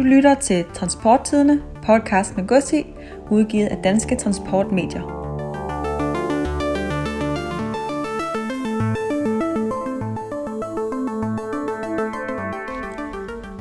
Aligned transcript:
Du 0.00 0.04
lytter 0.04 0.34
til 0.34 0.64
Transporttidene, 0.74 1.62
podcast 1.86 2.36
med 2.36 2.46
Gussi, 2.46 2.86
udgivet 3.30 3.66
af 3.66 3.76
Danske 3.84 4.16
Transportmedier. 4.16 5.02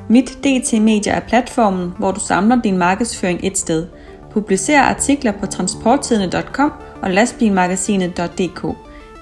Mit 0.10 0.30
DT 0.44 0.82
Media 0.82 1.14
er 1.14 1.20
platformen, 1.20 1.94
hvor 1.98 2.12
du 2.12 2.20
samler 2.20 2.62
din 2.62 2.78
markedsføring 2.78 3.40
et 3.44 3.58
sted. 3.58 3.88
Publicer 4.32 4.82
artikler 4.82 5.32
på 5.32 5.46
transporttidene.com 5.46 6.72
og 7.02 7.12
lastbilmagasinet.dk. 7.12 8.78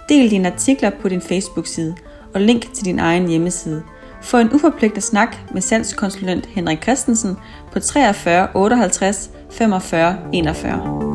Del 0.10 0.32
dine 0.32 0.54
artikler 0.54 0.90
på 1.02 1.10
din 1.10 1.22
Facebook-side 1.22 1.96
og 2.34 2.42
link 2.42 2.74
til 2.74 2.86
din 2.86 3.00
egen 3.00 3.28
hjemmeside– 3.28 3.84
få 4.28 4.38
en 4.38 4.54
uforpligtet 4.54 5.04
snak 5.04 5.38
med 5.54 5.62
salgskonsulent 5.62 6.46
Henrik 6.46 6.84
Christensen 6.84 7.38
på 7.72 7.80
43 7.80 8.48
58 8.56 9.30
45 9.52 10.16
41. 10.34 11.08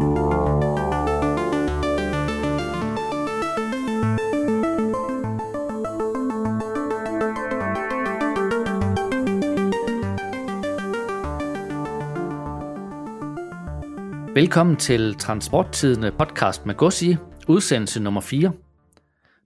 Velkommen 14.35 14.77
til 14.77 15.15
Transporttidene 15.15 16.13
podcast 16.19 16.67
med 16.67 16.75
Gossi, 16.75 17.17
udsendelse 17.49 18.01
nummer 18.01 18.21
4. 18.21 18.53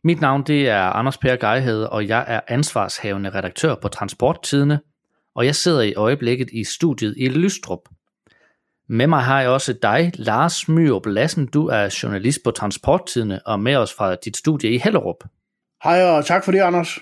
Mit 0.06 0.20
navn 0.20 0.42
det 0.42 0.68
er 0.68 0.82
Anders 0.82 1.18
Per 1.18 1.36
Geihed, 1.36 1.82
og 1.82 2.08
jeg 2.08 2.24
er 2.28 2.40
ansvarshavende 2.48 3.30
redaktør 3.30 3.74
på 3.74 3.88
Transporttidene, 3.88 4.80
og 5.34 5.46
jeg 5.46 5.54
sidder 5.54 5.82
i 5.82 5.94
øjeblikket 5.94 6.50
i 6.52 6.64
studiet 6.64 7.14
i 7.18 7.28
Lystrup. 7.28 7.78
Med 8.88 9.06
mig 9.06 9.22
har 9.22 9.40
jeg 9.40 9.50
også 9.50 9.72
dig, 9.82 10.12
Lars 10.14 10.68
Myrup 10.68 11.06
Lassen. 11.06 11.46
Du 11.46 11.66
er 11.66 11.98
journalist 12.02 12.38
på 12.44 12.50
Transporttidene 12.50 13.40
og 13.46 13.60
med 13.60 13.76
os 13.76 13.94
fra 13.94 14.14
dit 14.14 14.36
studie 14.36 14.70
i 14.70 14.78
Hellerup. 14.78 15.24
Hej 15.84 16.02
og 16.02 16.24
tak 16.24 16.44
for 16.44 16.52
det, 16.52 16.60
Anders. 16.60 16.98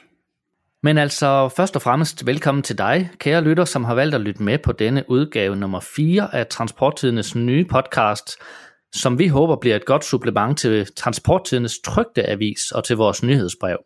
Men 0.82 0.98
altså 0.98 1.48
først 1.56 1.76
og 1.76 1.82
fremmest 1.82 2.26
velkommen 2.26 2.62
til 2.62 2.78
dig, 2.78 3.10
kære 3.18 3.44
lytter, 3.44 3.64
som 3.64 3.84
har 3.84 3.94
valgt 3.94 4.14
at 4.14 4.20
lytte 4.20 4.42
med 4.42 4.58
på 4.58 4.72
denne 4.72 5.04
udgave 5.08 5.56
nummer 5.56 5.80
4 5.80 6.34
af 6.34 6.46
Transporttidenes 6.46 7.34
nye 7.34 7.64
podcast, 7.64 8.36
som 8.94 9.18
vi 9.18 9.28
håber 9.28 9.56
bliver 9.56 9.76
et 9.76 9.84
godt 9.84 10.04
supplement 10.04 10.58
til 10.58 10.86
Transporttidens 10.96 11.78
trygte 11.78 12.30
avis 12.30 12.72
og 12.72 12.84
til 12.84 12.96
vores 12.96 13.22
nyhedsbrev. 13.22 13.78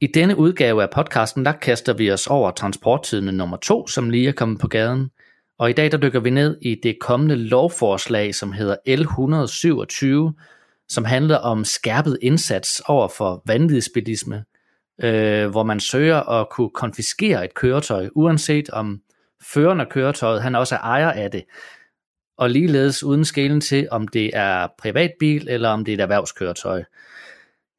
I 0.00 0.06
denne 0.06 0.36
udgave 0.36 0.82
af 0.82 0.90
podcasten, 0.90 1.44
der 1.44 1.52
kaster 1.52 1.92
vi 1.92 2.10
os 2.10 2.26
over 2.26 2.50
Transporttidene 2.50 3.32
nummer 3.32 3.56
2, 3.56 3.86
som 3.86 4.10
lige 4.10 4.28
er 4.28 4.32
kommet 4.32 4.60
på 4.60 4.68
gaden. 4.68 5.10
Og 5.58 5.70
i 5.70 5.72
dag 5.72 5.92
der 5.92 5.98
dykker 5.98 6.20
vi 6.20 6.30
ned 6.30 6.58
i 6.62 6.80
det 6.82 6.96
kommende 7.00 7.36
lovforslag, 7.36 8.34
som 8.34 8.52
hedder 8.52 8.76
L127, 8.88 10.40
som 10.88 11.04
handler 11.04 11.36
om 11.36 11.64
skærpet 11.64 12.18
indsats 12.22 12.82
over 12.86 13.08
for 13.08 13.42
vanvidsbilisme, 13.46 14.44
øh, 15.02 15.50
hvor 15.50 15.62
man 15.62 15.80
søger 15.80 16.30
at 16.30 16.48
kunne 16.50 16.70
konfiskere 16.70 17.44
et 17.44 17.54
køretøj, 17.54 18.08
uanset 18.14 18.70
om 18.70 19.00
føreren 19.52 19.80
af 19.80 19.88
køretøjet 19.88 20.42
han 20.42 20.54
også 20.54 20.74
er 20.74 20.80
ejer 20.80 21.10
af 21.10 21.30
det 21.30 21.44
og 22.42 22.50
ligeledes 22.50 23.04
uden 23.04 23.24
skælen 23.24 23.60
til, 23.60 23.88
om 23.90 24.08
det 24.08 24.30
er 24.34 24.66
privatbil 24.78 25.48
eller 25.48 25.68
om 25.68 25.84
det 25.84 25.92
er 25.92 25.96
et 25.96 26.00
erhvervskøretøj. 26.00 26.82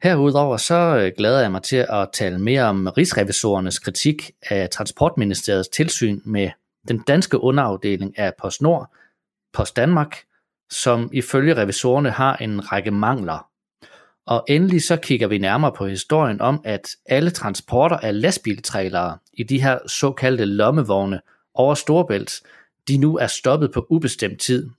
Herudover 0.03 0.57
så 0.57 0.75
øh, 0.75 1.11
glæder 1.17 1.41
jeg 1.41 1.51
mig 1.51 1.63
til 1.63 1.85
at 1.89 2.09
tale 2.13 2.39
mere 2.39 2.63
om 2.63 2.87
rigsrevisorernes 2.97 3.79
kritik 3.79 4.31
af 4.49 4.69
Transportministeriets 4.69 5.69
tilsyn 5.69 6.21
med 6.25 6.49
den 6.87 6.99
danske 7.07 7.39
underafdeling 7.39 8.19
af 8.19 8.33
PostNord, 8.41 8.91
Post 9.53 9.75
Danmark, 9.75 10.17
som 10.69 11.09
ifølge 11.13 11.57
revisorerne 11.57 12.09
har 12.09 12.35
en 12.35 12.71
række 12.71 12.91
mangler. 12.91 13.47
Og 14.25 14.45
endelig 14.47 14.83
så 14.83 14.95
kigger 14.95 15.27
vi 15.27 15.37
nærmere 15.37 15.71
på 15.71 15.87
historien 15.87 16.41
om, 16.41 16.61
at 16.65 16.89
alle 17.05 17.29
transporter 17.29 17.97
af 17.97 18.21
lastbiltrailere 18.21 19.17
i 19.33 19.43
de 19.43 19.61
her 19.61 19.79
såkaldte 19.87 20.45
lommevogne 20.45 21.21
over 21.53 21.75
Storebælt 21.75 22.33
de 22.87 22.97
nu 22.97 23.17
er 23.17 23.27
stoppet 23.27 23.71
på 23.71 23.85
ubestemt 23.89 24.41
tid, 24.41 24.69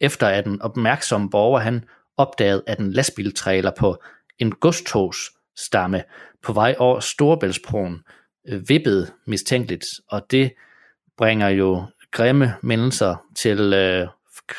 efter 0.00 0.26
at 0.26 0.46
en 0.46 0.62
opmærksom 0.62 1.30
borger 1.30 1.60
han 1.60 1.84
opdagede, 2.16 2.62
at 2.66 2.78
en 2.78 2.92
lastbiltrailer 2.92 3.70
på 3.78 3.96
en 4.38 4.52
godstogsstamme 4.52 6.04
på 6.42 6.52
vej 6.52 6.74
over 6.78 7.00
Storebæltsbroen 7.00 8.02
øh, 8.48 8.68
vippede 8.68 9.10
mistænkeligt, 9.26 9.84
og 10.08 10.30
det 10.30 10.52
bringer 11.16 11.48
jo 11.48 11.86
grimme 12.10 12.54
mindelser 12.62 13.26
til 13.36 13.72
øh, 13.72 14.08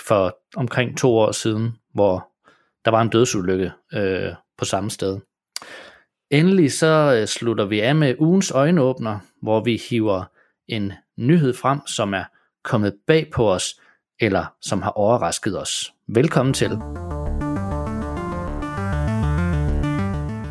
for 0.07 0.37
omkring 0.55 0.97
to 0.97 1.17
år 1.17 1.31
siden, 1.31 1.71
hvor 1.93 2.31
der 2.85 2.91
var 2.91 3.01
en 3.01 3.09
dødsulykke 3.09 3.71
øh, 3.93 4.31
på 4.57 4.65
samme 4.65 4.91
sted. 4.91 5.19
Endelig 6.31 6.73
så 6.73 7.17
øh, 7.19 7.27
slutter 7.27 7.65
vi 7.65 7.79
af 7.79 7.95
med 7.95 8.15
ugens 8.19 8.51
øjenåbner, 8.51 9.19
hvor 9.41 9.63
vi 9.63 9.81
hiver 9.89 10.23
en 10.67 10.93
nyhed 11.17 11.53
frem, 11.53 11.87
som 11.87 12.13
er 12.13 12.23
kommet 12.65 12.93
bag 13.07 13.27
på 13.33 13.51
os, 13.51 13.79
eller 14.19 14.53
som 14.61 14.81
har 14.81 14.91
overrasket 14.91 15.61
os. 15.61 15.93
Velkommen 16.07 16.53
til. 16.53 16.69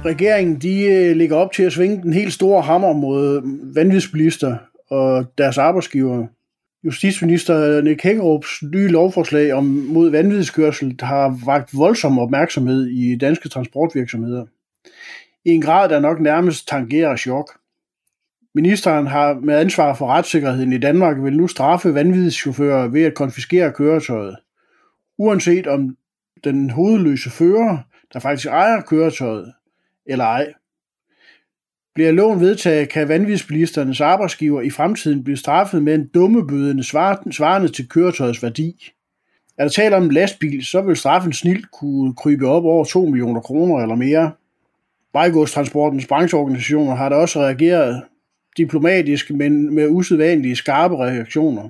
Regeringen 0.05 0.61
de 0.61 0.85
øh, 0.85 1.17
ligger 1.17 1.37
op 1.37 1.53
til 1.53 1.63
at 1.63 1.73
svinge 1.73 2.03
den 2.03 2.13
helt 2.13 2.33
store 2.33 2.63
hammer 2.63 2.93
mod 2.93 3.43
vanvidsbilister 3.75 4.57
og 4.91 5.27
deres 5.39 5.59
arbejdsgivere. 5.59 6.29
Justitsminister 6.85 7.81
Nick 7.81 8.03
Hækkerups 8.03 8.63
nye 8.63 8.89
lovforslag 8.89 9.53
om 9.53 9.65
mod 9.65 10.11
vanvidskørsel 10.11 10.97
har 11.01 11.41
vagt 11.47 11.71
voldsom 11.77 12.19
opmærksomhed 12.19 12.87
i 12.87 13.17
danske 13.17 13.49
transportvirksomheder. 13.49 14.47
I 15.45 15.51
en 15.51 15.63
grad, 15.63 15.89
der 15.89 16.01
nok 16.01 16.21
nærmest 16.21 16.69
tangerer 16.69 17.17
chok. 17.17 17.51
Ministeren 18.55 19.07
har 19.07 19.35
med 19.35 19.55
ansvar 19.55 19.95
for 19.95 20.07
retssikkerheden 20.07 20.73
i 20.73 20.79
Danmark 20.79 21.23
vil 21.23 21.37
nu 21.37 21.47
straffe 21.47 21.95
vanvidschauffører 21.95 22.89
ved 22.89 23.03
at 23.03 23.15
konfiskere 23.15 23.73
køretøjet. 23.73 24.37
Uanset 25.19 25.67
om 25.67 25.97
den 26.45 26.71
hovedløse 26.71 27.31
fører, 27.31 27.79
der 28.13 28.19
faktisk 28.21 28.47
ejer 28.47 28.81
køretøjet, 28.81 29.53
eller 30.07 30.25
ej. 30.25 30.53
Bliver 31.95 32.13
loven 32.13 32.41
vedtaget, 32.41 32.89
kan 32.89 33.09
vanvidsbilisternes 33.09 34.01
arbejdsgiver 34.01 34.63
i 34.63 34.71
fremtiden 34.71 35.25
blive 35.25 35.37
straffet 35.37 35.83
med 35.83 35.95
en 35.95 36.07
dummebødende 36.07 36.85
svarende 36.85 37.69
til 37.69 37.89
køretøjets 37.89 38.43
værdi. 38.43 38.93
Er 39.59 39.65
der 39.65 39.71
tale 39.71 39.97
om 39.97 40.03
en 40.03 40.13
lastbil, 40.13 40.65
så 40.65 40.81
vil 40.81 40.97
straffen 40.97 41.33
snilt 41.33 41.71
kunne 41.71 42.15
krybe 42.15 42.49
op 42.49 42.65
over 42.65 42.85
2 42.85 43.05
millioner 43.05 43.41
kroner 43.41 43.83
eller 43.83 43.95
mere. 43.95 44.33
Vejgodstransportens 45.13 46.07
brancheorganisationer 46.07 46.95
har 46.95 47.09
da 47.09 47.17
også 47.17 47.41
reageret 47.41 48.03
diplomatisk, 48.57 49.31
men 49.31 49.75
med 49.75 49.89
usædvanlige 49.89 50.57
skarpe 50.57 50.97
reaktioner. 50.97 51.69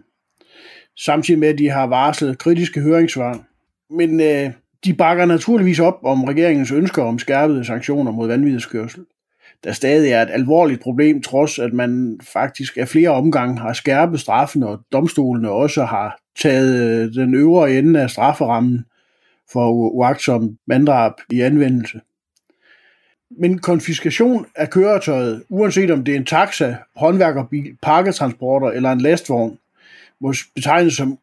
Samtidig 0.98 1.40
med, 1.40 1.48
at 1.48 1.58
de 1.58 1.70
har 1.70 1.86
varslet 1.86 2.38
kritiske 2.38 2.80
høringssvar. 2.80 3.44
Men 3.90 4.20
øh, 4.20 4.50
de 4.84 4.94
bakker 4.94 5.24
naturligvis 5.24 5.80
op 5.80 5.98
om 6.04 6.24
regeringens 6.24 6.72
ønsker 6.72 7.02
om 7.02 7.18
skærpede 7.18 7.64
sanktioner 7.64 8.12
mod 8.12 8.26
vanvidskørsel, 8.26 9.04
der 9.64 9.72
stadig 9.72 10.12
er 10.12 10.22
et 10.22 10.30
alvorligt 10.30 10.80
problem, 10.80 11.22
trods 11.22 11.58
at 11.58 11.72
man 11.72 12.20
faktisk 12.32 12.76
af 12.76 12.88
flere 12.88 13.10
omgange 13.10 13.58
har 13.58 13.72
skærpet 13.72 14.20
straffen, 14.20 14.62
og 14.62 14.80
domstolene 14.92 15.50
også 15.50 15.84
har 15.84 16.20
taget 16.38 16.82
øh, 16.82 17.14
den 17.14 17.34
øvre 17.34 17.78
ende 17.78 18.00
af 18.00 18.10
strafferammen 18.10 18.84
for 19.52 19.70
uagtsom 19.70 20.56
manddrab 20.66 21.12
i 21.30 21.40
anvendelse. 21.40 22.00
Men 23.38 23.58
konfiskation 23.58 24.46
af 24.56 24.70
køretøjet, 24.70 25.42
uanset 25.48 25.90
om 25.90 26.04
det 26.04 26.12
er 26.12 26.18
en 26.18 26.24
taxa, 26.24 26.76
håndværkerbil, 26.96 27.76
pakketransporter 27.82 28.70
eller 28.70 28.92
en 28.92 29.00
lastvogn, 29.00 29.58
må 30.20 30.34
betegnes 30.54 30.94
som 30.94 31.18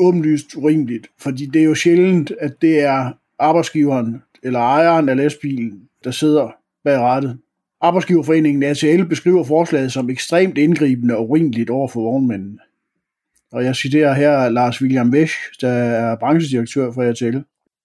åbenlyst 0.00 0.54
urimeligt, 0.56 1.06
fordi 1.20 1.46
det 1.46 1.60
er 1.60 1.64
jo 1.64 1.74
sjældent, 1.74 2.32
at 2.40 2.62
det 2.62 2.80
er 2.80 3.12
arbejdsgiveren 3.38 4.22
eller 4.42 4.60
ejeren 4.60 5.08
af 5.08 5.16
lastbilen, 5.16 5.88
der 6.04 6.10
sidder 6.10 6.50
bag 6.84 6.98
rattet. 6.98 7.38
Arbejdsgiverforeningen 7.80 8.62
ATL 8.62 9.04
beskriver 9.04 9.44
forslaget 9.44 9.92
som 9.92 10.10
ekstremt 10.10 10.58
indgribende 10.58 11.16
og 11.16 11.30
urimeligt 11.30 11.70
over 11.70 11.88
for 11.88 12.00
vognmændene. 12.00 12.58
Og 13.52 13.64
jeg 13.64 13.76
citerer 13.76 14.14
her 14.14 14.48
Lars 14.48 14.82
William 14.82 15.12
Vesch, 15.12 15.36
der 15.60 15.68
er 15.68 16.16
branchedirektør 16.16 16.92
for 16.92 17.02
ATL. 17.02 17.38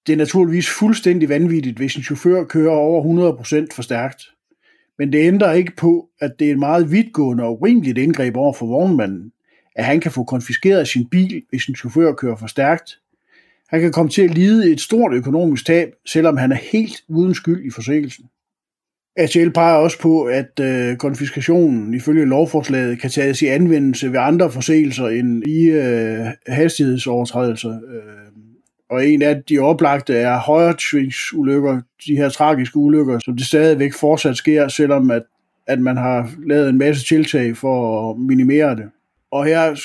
Det 0.09 0.13
er 0.13 0.17
naturligvis 0.17 0.69
fuldstændig 0.69 1.29
vanvittigt, 1.29 1.77
hvis 1.77 1.95
en 1.95 2.03
chauffør 2.03 2.43
kører 2.43 2.71
over 2.71 3.33
100% 3.63 3.75
for 3.75 3.81
stærkt. 3.81 4.23
Men 4.97 5.13
det 5.13 5.27
ændrer 5.27 5.53
ikke 5.53 5.75
på, 5.75 6.09
at 6.19 6.31
det 6.39 6.47
er 6.47 6.51
et 6.51 6.59
meget 6.59 6.91
vidtgående 6.91 7.43
og 7.43 7.61
urimeligt 7.61 7.97
indgreb 7.97 8.35
over 8.35 8.53
for 8.53 8.65
vognmanden, 8.65 9.31
at 9.75 9.85
han 9.85 9.99
kan 9.99 10.11
få 10.11 10.23
konfiskeret 10.23 10.87
sin 10.87 11.07
bil, 11.09 11.43
hvis 11.49 11.65
en 11.65 11.75
chauffør 11.75 12.13
kører 12.13 12.35
for 12.35 12.47
stærkt. 12.47 12.99
Han 13.67 13.81
kan 13.81 13.91
komme 13.91 14.11
til 14.11 14.21
at 14.21 14.33
lide 14.33 14.71
et 14.71 14.81
stort 14.81 15.13
økonomisk 15.13 15.65
tab, 15.65 15.89
selvom 16.05 16.37
han 16.37 16.51
er 16.51 16.59
helt 16.71 17.03
uden 17.07 17.35
skyld 17.35 17.65
i 17.65 17.69
forseelsen. 17.69 18.25
ATL 19.15 19.49
peger 19.49 19.75
også 19.75 19.99
på, 19.99 20.23
at 20.23 20.59
øh, 20.61 20.97
konfiskationen 20.97 21.93
ifølge 21.93 22.25
lovforslaget 22.25 23.01
kan 23.01 23.09
tages 23.09 23.41
i 23.41 23.45
anvendelse 23.45 24.11
ved 24.11 24.19
andre 24.19 24.51
forseelser 24.51 25.07
end 25.07 25.47
i 25.47 25.65
øh, 25.65 26.25
hastighedsovertrædelser. 26.47 27.69
Øh, 27.69 28.28
og 28.89 29.07
en 29.07 29.21
af 29.21 29.43
de 29.49 29.59
oplagte 29.59 30.15
er 30.15 30.39
højresvingsulykker, 30.39 31.81
de 32.07 32.15
her 32.15 32.29
tragiske 32.29 32.77
ulykker, 32.77 33.19
som 33.19 33.37
det 33.37 33.45
stadigvæk 33.45 33.93
fortsat 33.93 34.37
sker, 34.37 34.67
selvom 34.67 35.11
at, 35.11 35.23
at 35.67 35.79
man 35.79 35.97
har 35.97 36.31
lavet 36.47 36.69
en 36.69 36.77
masse 36.77 37.05
tiltag 37.07 37.57
for 37.57 38.09
at 38.11 38.19
minimere 38.19 38.75
det. 38.75 38.89
Og 39.31 39.45
her 39.45 39.75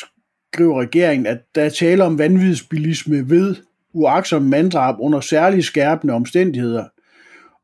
skriver 0.53 0.81
regeringen, 0.81 1.27
at 1.27 1.39
der 1.55 1.62
er 1.62 1.69
tale 1.69 2.05
om 2.05 2.19
vanvidsbilisme 2.19 3.31
ved 3.31 3.56
uaksom 3.93 4.43
manddrab 4.43 4.95
under 4.99 5.21
særligt 5.21 5.65
skærpende 5.65 6.15
omstændigheder, 6.15 6.85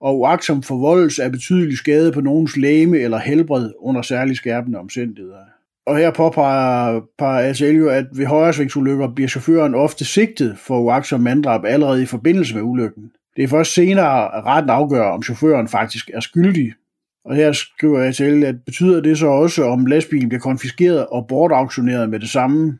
og 0.00 0.18
uaksom 0.18 0.62
forvoldelse 0.62 1.22
af 1.22 1.32
betydelig 1.32 1.78
skade 1.78 2.12
på 2.12 2.20
nogens 2.20 2.56
læme 2.56 2.98
eller 2.98 3.18
helbred 3.18 3.70
under 3.78 4.02
særligt 4.02 4.36
skærpende 4.36 4.78
omstændigheder. 4.78 5.36
Og 5.86 5.96
her 5.96 6.10
påpeger 6.10 7.00
par 7.18 7.64
jo, 7.64 7.88
at 7.88 8.06
ved 8.14 8.26
højresvingsulykker 8.26 9.14
bliver 9.14 9.28
chaufføren 9.28 9.74
ofte 9.74 10.04
sigtet 10.04 10.58
for 10.58 10.80
uaksom 10.80 11.20
manddrab 11.20 11.64
allerede 11.64 12.02
i 12.02 12.06
forbindelse 12.06 12.54
med 12.54 12.62
ulykken. 12.62 13.10
Det 13.36 13.44
er 13.44 13.48
først 13.48 13.74
senere, 13.74 14.36
at 14.36 14.44
retten 14.46 14.70
afgør, 14.70 15.02
om 15.02 15.22
chaufføren 15.22 15.68
faktisk 15.68 16.10
er 16.14 16.20
skyldig. 16.20 16.72
Og 17.24 17.36
her 17.36 17.52
skriver 17.52 18.00
ATL, 18.00 18.44
at 18.44 18.54
betyder 18.66 19.00
det 19.00 19.18
så 19.18 19.26
også, 19.26 19.64
om 19.64 19.86
lastbilen 19.86 20.28
bliver 20.28 20.40
konfiskeret 20.40 21.06
og 21.06 21.26
bortauktioneret 21.28 22.10
med 22.10 22.20
det 22.20 22.28
samme. 22.28 22.78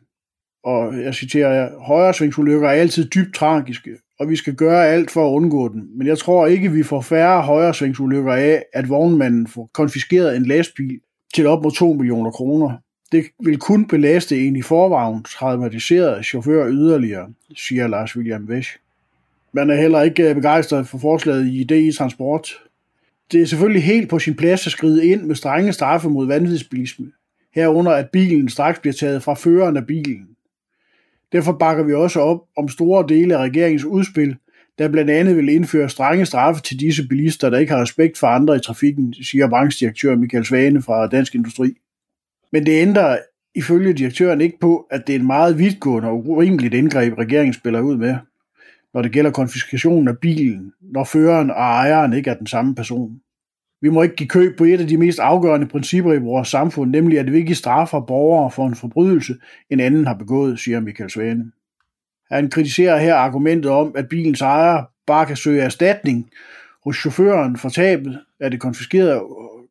Og 0.63 1.03
jeg 1.03 1.15
citerer, 1.15 1.79
højresvingsulykker 1.79 2.67
er 2.67 2.71
altid 2.71 3.09
dybt 3.09 3.35
tragiske, 3.35 3.91
og 4.19 4.29
vi 4.29 4.35
skal 4.35 4.55
gøre 4.55 4.87
alt 4.87 5.11
for 5.11 5.27
at 5.27 5.33
undgå 5.33 5.69
den. 5.69 5.97
Men 5.97 6.07
jeg 6.07 6.17
tror 6.17 6.47
ikke, 6.47 6.71
vi 6.71 6.83
får 6.83 7.01
færre 7.01 7.41
højresvingsulykker 7.41 8.33
af, 8.33 8.63
at 8.73 8.89
vognmanden 8.89 9.47
får 9.47 9.69
konfiskeret 9.73 10.35
en 10.35 10.45
lastbil 10.45 10.99
til 11.33 11.47
op 11.47 11.63
mod 11.63 11.71
2 11.71 11.93
millioner 11.93 12.31
kroner. 12.31 12.77
Det 13.11 13.25
vil 13.39 13.57
kun 13.57 13.87
belaste 13.87 14.47
en 14.47 14.55
i 14.55 14.61
forvejen 14.61 15.23
traumatiseret 15.23 16.25
chauffør 16.25 16.67
yderligere, 16.69 17.29
siger 17.55 17.87
Lars 17.87 18.17
William 18.17 18.47
Vesch. 18.47 18.77
Man 19.53 19.69
er 19.69 19.75
heller 19.75 20.01
ikke 20.01 20.29
øh, 20.29 20.35
begejstret 20.35 20.87
for 20.87 20.97
forslaget 20.97 21.47
i 21.47 21.63
DI 21.63 21.91
Transport. 21.91 22.49
Det 23.31 23.41
er 23.41 23.45
selvfølgelig 23.45 23.83
helt 23.83 24.09
på 24.09 24.19
sin 24.19 24.35
plads 24.35 24.65
at 24.67 24.71
skride 24.71 25.05
ind 25.05 25.21
med 25.21 25.35
strenge 25.35 25.73
straffe 25.73 26.09
mod 26.09 26.27
vanvidsbilisme, 26.27 27.11
herunder 27.55 27.91
at 27.91 28.09
bilen 28.09 28.49
straks 28.49 28.79
bliver 28.79 28.93
taget 28.93 29.23
fra 29.23 29.33
føreren 29.33 29.77
af 29.77 29.87
bilen. 29.87 30.27
Derfor 31.31 31.51
bakker 31.51 31.83
vi 31.83 31.93
også 31.93 32.19
op 32.19 32.43
om 32.57 32.69
store 32.69 33.05
dele 33.09 33.37
af 33.37 33.41
regeringens 33.41 33.85
udspil, 33.85 34.35
der 34.77 34.87
blandt 34.87 35.11
andet 35.11 35.37
vil 35.37 35.49
indføre 35.49 35.89
strenge 35.89 36.25
straffe 36.25 36.61
til 36.61 36.79
disse 36.79 37.07
bilister, 37.07 37.49
der 37.49 37.57
ikke 37.57 37.73
har 37.73 37.81
respekt 37.81 38.17
for 38.17 38.27
andre 38.27 38.55
i 38.55 38.59
trafikken, 38.59 39.13
siger 39.13 39.49
branchedirektør 39.49 40.15
Michael 40.15 40.45
Svane 40.45 40.81
fra 40.81 41.07
Dansk 41.07 41.35
Industri. 41.35 41.73
Men 42.51 42.65
det 42.65 42.81
ændrer 42.81 43.17
ifølge 43.55 43.93
direktøren 43.93 44.41
ikke 44.41 44.59
på, 44.59 44.87
at 44.91 45.07
det 45.07 45.15
er 45.15 45.19
en 45.19 45.27
meget 45.27 45.57
vidtgående 45.57 46.09
og 46.09 46.27
urimeligt 46.27 46.73
indgreb, 46.73 47.17
regeringen 47.17 47.53
spiller 47.53 47.81
ud 47.81 47.97
med, 47.97 48.15
når 48.93 49.01
det 49.01 49.11
gælder 49.11 49.31
konfiskationen 49.31 50.07
af 50.07 50.17
bilen, 50.17 50.73
når 50.81 51.03
føreren 51.03 51.49
og 51.49 51.55
ejeren 51.55 52.13
ikke 52.13 52.29
er 52.29 52.35
den 52.35 52.47
samme 52.47 52.75
person. 52.75 53.19
Vi 53.81 53.89
må 53.89 54.03
ikke 54.03 54.15
give 54.15 54.29
køb 54.29 54.57
på 54.57 54.63
et 54.63 54.81
af 54.81 54.87
de 54.87 54.97
mest 54.97 55.19
afgørende 55.19 55.67
principper 55.67 56.13
i 56.13 56.19
vores 56.19 56.47
samfund, 56.47 56.91
nemlig 56.91 57.19
at 57.19 57.31
vi 57.31 57.37
ikke 57.37 57.55
straffer 57.55 57.99
borgere 57.99 58.51
for 58.51 58.67
en 58.67 58.75
forbrydelse, 58.75 59.35
en 59.69 59.79
anden 59.79 60.07
har 60.07 60.13
begået, 60.13 60.59
siger 60.59 60.79
Michael 60.79 61.09
Svane. 61.09 61.51
Han 62.31 62.49
kritiserer 62.49 62.97
her 62.97 63.15
argumentet 63.15 63.71
om, 63.71 63.91
at 63.95 64.09
bilens 64.09 64.41
ejer 64.41 64.83
bare 65.07 65.25
kan 65.25 65.35
søge 65.35 65.61
erstatning 65.61 66.29
hos 66.83 66.95
chaufføren 66.97 67.57
for 67.57 67.69
tabet 67.69 68.19
af 68.39 68.51
det 68.51 68.59
konfiskerede 68.59 69.21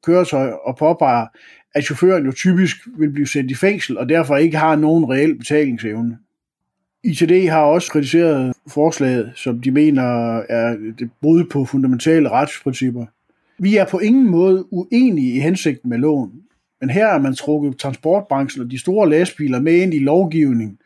køretøj 0.06 0.50
og 0.50 0.76
påpeger, 0.76 1.26
at 1.74 1.84
chaufføren 1.84 2.24
jo 2.24 2.32
typisk 2.32 2.76
vil 2.98 3.10
blive 3.10 3.26
sendt 3.26 3.50
i 3.50 3.54
fængsel 3.54 3.98
og 3.98 4.08
derfor 4.08 4.36
ikke 4.36 4.56
har 4.56 4.76
nogen 4.76 5.10
reel 5.10 5.34
betalingsevne. 5.38 6.18
ITD 7.04 7.48
har 7.48 7.62
også 7.62 7.92
kritiseret 7.92 8.52
forslaget, 8.68 9.32
som 9.36 9.60
de 9.60 9.70
mener 9.70 10.02
er 10.38 10.76
et 10.98 11.10
brud 11.20 11.44
på 11.44 11.64
fundamentale 11.64 12.28
retsprincipper. 12.28 13.06
Vi 13.58 13.76
er 13.76 13.84
på 13.84 13.98
ingen 13.98 14.30
måde 14.30 14.72
uenige 14.72 15.34
i 15.34 15.40
hensigten 15.40 15.90
med 15.90 15.98
loven, 15.98 16.32
men 16.80 16.90
her 16.90 17.06
er 17.06 17.18
man 17.18 17.34
trukket 17.34 17.76
transportbranchen 17.76 18.64
og 18.64 18.70
de 18.70 18.78
store 18.78 19.10
lastbiler 19.10 19.60
med 19.60 19.74
ind 19.74 19.94
i 19.94 19.98
lovgivningen, 19.98 20.78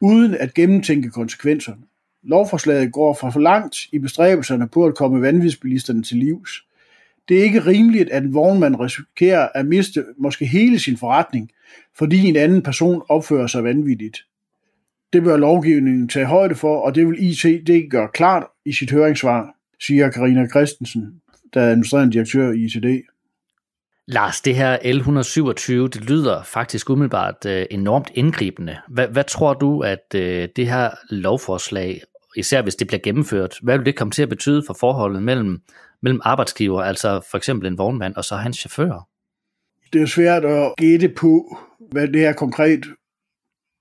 uden 0.00 0.34
at 0.34 0.54
gennemtænke 0.54 1.10
konsekvenserne. 1.10 1.82
Lovforslaget 2.22 2.92
går 2.92 3.14
for 3.14 3.40
langt 3.40 3.76
i 3.92 3.98
bestræbelserne 3.98 4.68
på 4.68 4.86
at 4.86 4.94
komme 4.94 5.22
vanvidsbilisterne 5.22 6.02
til 6.02 6.16
livs. 6.16 6.64
Det 7.28 7.38
er 7.38 7.42
ikke 7.42 7.66
rimeligt, 7.66 8.10
at 8.10 8.22
en 8.22 8.34
vognmand 8.34 8.80
risikerer 8.80 9.48
at 9.54 9.66
miste 9.66 10.04
måske 10.18 10.46
hele 10.46 10.78
sin 10.78 10.96
forretning, 10.96 11.50
fordi 11.98 12.26
en 12.26 12.36
anden 12.36 12.62
person 12.62 13.02
opfører 13.08 13.46
sig 13.46 13.64
vanvittigt. 13.64 14.18
Det 15.12 15.22
bør 15.22 15.36
lovgivningen 15.36 16.08
tage 16.08 16.26
højde 16.26 16.54
for, 16.54 16.80
og 16.80 16.94
det 16.94 17.06
vil 17.06 17.24
ITD 17.30 17.90
gøre 17.90 18.08
klart 18.14 18.46
i 18.64 18.72
sit 18.72 18.90
høringssvar, 18.90 19.56
siger 19.80 20.10
Karina 20.10 20.48
Christensen, 20.48 21.20
der 21.54 21.60
er 21.60 21.70
administrerende 21.70 22.12
direktør 22.12 22.52
i 22.52 22.64
ITD. 22.64 23.04
Lars, 24.06 24.40
det 24.40 24.56
her 24.56 24.76
L127, 24.76 25.72
det 25.72 26.10
lyder 26.10 26.42
faktisk 26.42 26.90
umiddelbart 26.90 27.46
øh, 27.46 27.66
enormt 27.70 28.10
indgribende. 28.14 28.76
Hvad, 28.88 29.08
hvad 29.08 29.24
tror 29.24 29.54
du, 29.54 29.80
at 29.80 30.14
øh, 30.14 30.48
det 30.56 30.66
her 30.66 30.90
lovforslag, 31.10 32.00
især 32.36 32.62
hvis 32.62 32.74
det 32.74 32.86
bliver 32.86 33.00
gennemført, 33.00 33.58
hvad 33.62 33.78
vil 33.78 33.86
det 33.86 33.96
komme 33.96 34.10
til 34.10 34.22
at 34.22 34.28
betyde 34.28 34.62
for 34.66 34.76
forholdet 34.80 35.22
mellem, 35.22 35.60
mellem 36.04 36.20
arbejdsgiver, 36.24 36.82
altså 36.82 37.20
for 37.30 37.38
eksempel 37.38 37.66
en 37.66 37.78
vognmand, 37.78 38.14
og 38.14 38.24
så 38.24 38.36
hans 38.36 38.56
chauffør? 38.56 39.08
Det 39.92 40.02
er 40.02 40.06
svært 40.06 40.44
at 40.44 40.72
gætte 40.76 41.08
på, 41.08 41.58
hvad 41.90 42.08
det 42.08 42.20
her 42.20 42.32
konkret 42.32 42.84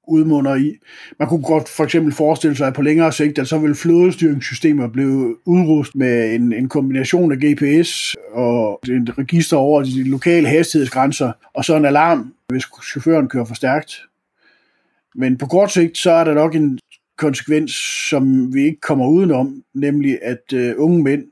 udmunder 0.08 0.56
i. 0.56 0.78
Man 1.20 1.28
kunne 1.28 1.44
godt 1.44 1.70
for 1.70 1.84
eksempel 1.84 2.14
forestille 2.14 2.56
sig, 2.56 2.68
at 2.68 2.74
på 2.74 2.81
længere 2.81 3.12
sigt, 3.12 3.40
at 3.40 3.48
så 3.48 3.58
vil 3.58 3.75
flådestyringssystemer 3.75 4.88
blive 4.88 5.48
udrustet 5.48 5.96
med 5.96 6.36
en, 6.36 6.54
en 6.54 6.70
kombination 6.70 7.31
af 7.31 7.38
GPS 7.38 8.16
og 8.31 8.80
et 8.90 9.18
register 9.18 9.58
over 9.58 9.84
de 9.84 10.04
lokale 10.04 10.48
hastighedsgrænser, 10.48 11.31
og 11.54 11.66
så 11.66 11.75
en 11.75 11.86
alarm, 11.86 12.34
hvis 12.48 12.66
chaufføren 12.92 13.30
kører 13.30 13.46
for 13.46 13.56
stærkt. 13.56 14.02
Men 15.16 15.38
på 15.38 15.46
kort 15.46 15.72
sigt, 15.72 15.98
så 15.98 16.12
er 16.12 16.24
der 16.24 16.34
nok 16.34 16.56
en 16.56 16.80
konsekvens, 17.18 17.72
som 18.10 18.54
vi 18.54 18.64
ikke 18.64 18.81
kommer 18.81 19.08
udenom, 19.08 19.64
nemlig 19.74 20.20
at 20.22 20.54
øh, 20.54 20.74
unge 20.78 21.04
mænd, 21.04 21.24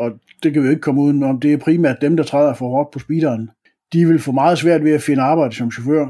og 0.00 0.10
det 0.42 0.52
kan 0.52 0.62
vi 0.62 0.68
ikke 0.68 0.80
komme 0.80 1.02
udenom, 1.02 1.40
det 1.40 1.52
er 1.52 1.56
primært 1.56 1.96
dem, 2.00 2.16
der 2.16 2.24
træder 2.24 2.54
for 2.54 2.68
hårdt 2.68 2.90
på 2.90 2.98
speederen, 2.98 3.50
de 3.92 4.06
vil 4.06 4.18
få 4.18 4.32
meget 4.32 4.58
svært 4.58 4.84
ved 4.84 4.92
at 4.92 5.02
finde 5.02 5.22
arbejde 5.22 5.54
som 5.54 5.70
chauffør 5.70 6.06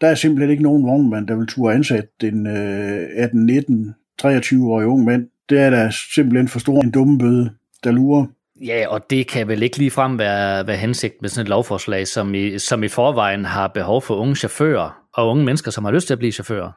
der 0.00 0.08
er 0.08 0.14
simpelthen 0.14 0.50
ikke 0.50 0.62
nogen 0.62 0.86
vognmand, 0.86 1.28
der 1.28 1.36
vil 1.36 1.46
turde 1.46 1.74
ansætte 1.74 2.28
en 2.28 2.46
øh, 2.46 3.08
18, 3.16 3.46
19, 3.46 3.94
23-årig 4.22 4.86
ung 4.86 5.04
mand. 5.04 5.26
Det 5.48 5.60
er 5.60 5.70
da 5.70 5.90
simpelthen 6.14 6.48
for 6.48 6.58
stor 6.58 6.80
en 6.80 6.90
dumme 6.90 7.18
bøde, 7.18 7.50
der 7.84 7.90
lurer. 7.90 8.26
Ja, 8.66 8.84
og 8.88 9.10
det 9.10 9.28
kan 9.28 9.48
vel 9.48 9.62
ikke 9.62 9.78
ligefrem 9.78 10.18
være, 10.18 10.66
være 10.66 10.76
hensigt 10.76 11.14
med 11.20 11.28
sådan 11.28 11.44
et 11.44 11.48
lovforslag, 11.48 12.06
som 12.06 12.34
i, 12.34 12.58
som 12.58 12.82
i 12.82 12.88
forvejen 12.88 13.44
har 13.44 13.68
behov 13.68 14.02
for 14.02 14.14
unge 14.14 14.36
chauffører 14.36 15.02
og 15.14 15.28
unge 15.28 15.44
mennesker, 15.44 15.70
som 15.70 15.84
har 15.84 15.92
lyst 15.92 16.06
til 16.06 16.14
at 16.14 16.18
blive 16.18 16.32
chauffører. 16.32 16.72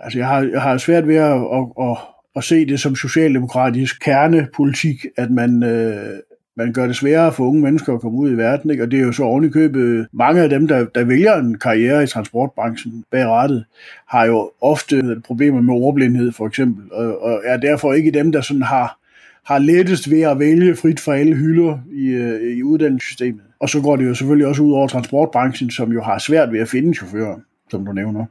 Altså, 0.00 0.18
jeg 0.18 0.28
har, 0.28 0.42
jeg 0.42 0.62
har 0.62 0.78
svært 0.78 1.08
ved 1.08 1.16
at, 1.16 1.32
at, 1.32 1.66
at, 1.80 1.96
at 2.36 2.44
se 2.44 2.66
det 2.66 2.80
som 2.80 2.96
socialdemokratisk 2.96 4.00
kernepolitik, 4.00 5.06
at 5.16 5.30
man, 5.30 5.62
øh, 5.62 6.18
man 6.56 6.72
gør 6.72 6.86
det 6.86 6.96
sværere 6.96 7.32
for 7.32 7.44
unge 7.44 7.62
mennesker 7.62 7.94
at 7.94 8.00
komme 8.00 8.18
ud 8.18 8.30
i 8.30 8.36
verden, 8.36 8.70
ikke? 8.70 8.82
og 8.82 8.90
det 8.90 8.98
er 8.98 9.04
jo 9.04 9.12
så 9.12 9.22
ovenikøbet 9.22 10.06
mange 10.12 10.42
af 10.42 10.48
dem, 10.48 10.68
der, 10.68 10.84
der 10.84 11.04
vælger 11.04 11.34
en 11.34 11.58
karriere 11.58 12.02
i 12.02 12.06
transportbranchen 12.06 13.04
bag 13.10 13.26
rettet, 13.26 13.64
har 14.08 14.24
jo 14.24 14.50
ofte 14.60 15.22
problemer 15.24 15.60
med 15.60 15.74
ordblindhed 15.74 16.32
for 16.32 16.46
eksempel, 16.46 16.92
og, 16.92 17.22
og 17.22 17.42
er 17.44 17.56
derfor 17.56 17.92
ikke 17.92 18.10
dem, 18.10 18.32
der 18.32 18.40
sådan 18.40 18.62
har, 18.62 18.98
har 19.46 19.58
lettest 19.58 20.10
ved 20.10 20.20
at 20.20 20.38
vælge 20.38 20.76
frit 20.76 21.00
fra 21.00 21.16
alle 21.16 21.34
hylder 21.34 21.78
i, 21.92 22.06
øh, 22.06 22.56
i 22.56 22.62
uddannelsessystemet. 22.62 23.42
Og 23.60 23.68
så 23.68 23.80
går 23.80 23.96
det 23.96 24.06
jo 24.06 24.14
selvfølgelig 24.14 24.46
også 24.46 24.62
ud 24.62 24.72
over 24.72 24.88
transportbranchen, 24.88 25.70
som 25.70 25.92
jo 25.92 26.02
har 26.02 26.18
svært 26.18 26.52
ved 26.52 26.60
at 26.60 26.68
finde 26.68 26.94
chauffører, 26.94 27.36
som 27.70 27.86
du 27.86 27.92
nævner. 27.92 28.26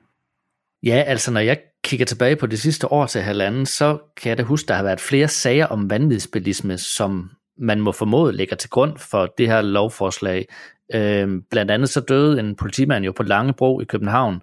Ja, 0.83 1.03
altså 1.07 1.31
når 1.31 1.39
jeg 1.39 1.57
kigger 1.83 2.05
tilbage 2.05 2.35
på 2.35 2.47
det 2.47 2.59
sidste 2.59 2.91
år 2.91 3.05
til 3.05 3.21
halvanden, 3.21 3.65
så 3.65 3.97
kan 4.17 4.29
jeg 4.29 4.37
da 4.37 4.43
huske, 4.43 4.67
der 4.67 4.73
har 4.73 4.83
været 4.83 4.99
flere 4.99 5.27
sager 5.27 5.65
om 5.65 5.89
vanvidsbilisme, 5.89 6.77
som 6.77 7.31
man 7.57 7.81
må 7.81 7.91
formode 7.91 8.33
ligger 8.33 8.55
til 8.55 8.69
grund 8.69 8.97
for 8.97 9.33
det 9.37 9.47
her 9.47 9.61
lovforslag. 9.61 10.47
Øh, 10.93 11.27
blandt 11.51 11.71
andet 11.71 11.89
så 11.89 11.99
døde 11.99 12.39
en 12.39 12.55
politimand 12.55 13.05
jo 13.05 13.11
på 13.11 13.23
Langebro 13.23 13.81
i 13.81 13.85
København 13.85 14.41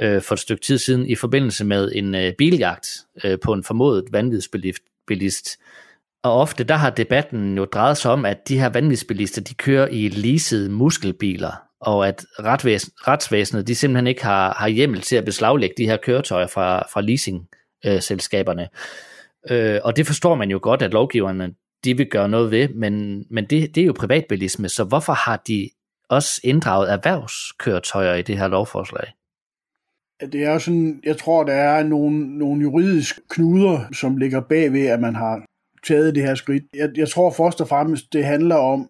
øh, 0.00 0.22
for 0.22 0.34
et 0.34 0.38
stykke 0.38 0.62
tid 0.62 0.78
siden 0.78 1.06
i 1.06 1.14
forbindelse 1.14 1.64
med 1.64 1.92
en 1.94 2.14
øh, 2.14 2.32
biljagt 2.38 2.88
øh, 3.24 3.38
på 3.44 3.52
en 3.52 3.64
formodet 3.64 4.04
vanvidsbilist. 4.12 5.58
Og 6.22 6.40
ofte 6.40 6.64
der 6.64 6.74
har 6.74 6.90
debatten 6.90 7.56
jo 7.56 7.64
drejet 7.64 7.96
sig 7.96 8.10
om, 8.10 8.24
at 8.24 8.48
de 8.48 8.58
her 8.58 8.68
vanvidsbilister, 8.68 9.40
de 9.40 9.54
kører 9.54 9.88
i 9.88 10.08
leasede 10.08 10.70
muskelbiler, 10.70 11.52
og 11.82 12.08
at 12.08 12.24
retvæsen, 12.40 12.92
retsvæsenet 13.08 13.66
de 13.66 13.74
simpelthen 13.74 14.06
ikke 14.06 14.24
har, 14.24 14.54
har 14.58 14.68
hjemmel 14.68 15.00
til 15.00 15.16
at 15.16 15.24
beslaglægge 15.24 15.74
de 15.78 15.86
her 15.86 15.96
køretøjer 15.96 16.46
fra, 16.46 16.86
fra 16.92 17.00
leasingselskaberne. 17.00 18.68
Øh, 19.50 19.80
og 19.84 19.96
det 19.96 20.06
forstår 20.06 20.34
man 20.34 20.50
jo 20.50 20.58
godt, 20.62 20.82
at 20.82 20.92
lovgiverne 20.92 21.54
de 21.84 21.96
vil 21.96 22.10
gøre 22.10 22.28
noget 22.28 22.50
ved, 22.50 22.68
men, 22.68 23.24
men 23.30 23.44
det, 23.44 23.74
det 23.74 23.80
er 23.80 23.86
jo 23.86 23.94
privatbilisme, 23.98 24.68
så 24.68 24.84
hvorfor 24.84 25.12
har 25.12 25.36
de 25.36 25.70
også 26.08 26.40
inddraget 26.44 26.92
erhvervskøretøjer 26.92 28.14
i 28.14 28.22
det 28.22 28.38
her 28.38 28.48
lovforslag? 28.48 29.12
Det 30.32 30.44
er 30.44 30.58
sådan, 30.58 31.00
jeg 31.04 31.16
tror, 31.16 31.44
der 31.44 31.52
er 31.52 31.82
nogle, 31.82 32.38
nogle 32.38 32.62
juridiske 32.62 33.20
knuder, 33.30 33.80
som 33.92 34.16
ligger 34.16 34.40
bagved, 34.40 34.86
at 34.86 35.00
man 35.00 35.14
har 35.14 35.44
taget 35.86 36.14
det 36.14 36.22
her 36.22 36.34
skridt. 36.34 36.62
Jeg, 36.74 36.88
jeg 36.96 37.08
tror 37.08 37.30
først 37.30 37.60
og 37.60 37.68
fremmest, 37.68 38.12
det 38.12 38.24
handler 38.24 38.56
om, 38.56 38.88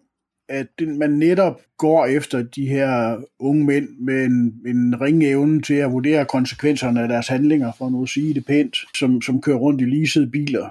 at 0.49 0.67
man 0.97 1.09
netop 1.09 1.61
går 1.77 2.05
efter 2.05 2.43
de 2.43 2.67
her 2.67 3.17
unge 3.39 3.65
mænd 3.65 3.87
med 3.99 4.25
en, 4.25 4.53
en 4.67 5.01
ringe 5.01 5.27
evne 5.27 5.61
til 5.61 5.73
at 5.73 5.91
vurdere 5.91 6.25
konsekvenserne 6.25 7.01
af 7.01 7.07
deres 7.07 7.27
handlinger, 7.27 7.71
for 7.77 7.89
nu 7.89 8.03
at 8.03 8.09
sige 8.09 8.33
det 8.33 8.45
pænt, 8.45 8.77
som, 8.95 9.21
som 9.21 9.41
kører 9.41 9.57
rundt 9.57 9.81
i 9.81 9.85
leasede 9.85 10.27
biler. 10.27 10.69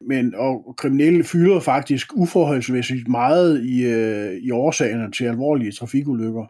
Men, 0.00 0.34
og 0.34 0.74
kriminelle 0.76 1.24
fylder 1.24 1.60
faktisk 1.60 2.16
uforholdsmæssigt 2.16 3.08
meget 3.08 3.64
i, 3.64 3.84
øh, 3.84 4.32
i 4.34 4.50
årsagerne 4.50 5.12
til 5.12 5.24
alvorlige 5.24 5.72
trafikulykker. 5.72 6.44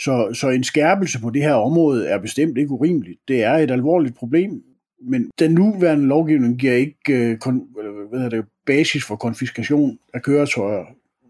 Så, 0.00 0.34
så 0.34 0.48
en 0.48 0.64
skærpelse 0.64 1.20
på 1.20 1.30
det 1.30 1.42
her 1.42 1.54
område 1.54 2.06
er 2.06 2.18
bestemt 2.18 2.58
ikke 2.58 2.70
urimeligt. 2.70 3.20
Det 3.28 3.42
er 3.42 3.52
et 3.52 3.70
alvorligt 3.70 4.16
problem, 4.16 4.62
men 5.02 5.30
den 5.38 5.50
nuværende 5.50 6.06
lovgivning 6.06 6.58
giver 6.58 6.74
ikke 6.74 7.30
øh, 7.30 7.38
kon, 7.38 7.62
hvad 8.10 8.30
det, 8.30 8.44
basis 8.66 9.04
for 9.04 9.16
konfiskation 9.16 9.98
af 10.14 10.22
køretøjer, 10.22 10.84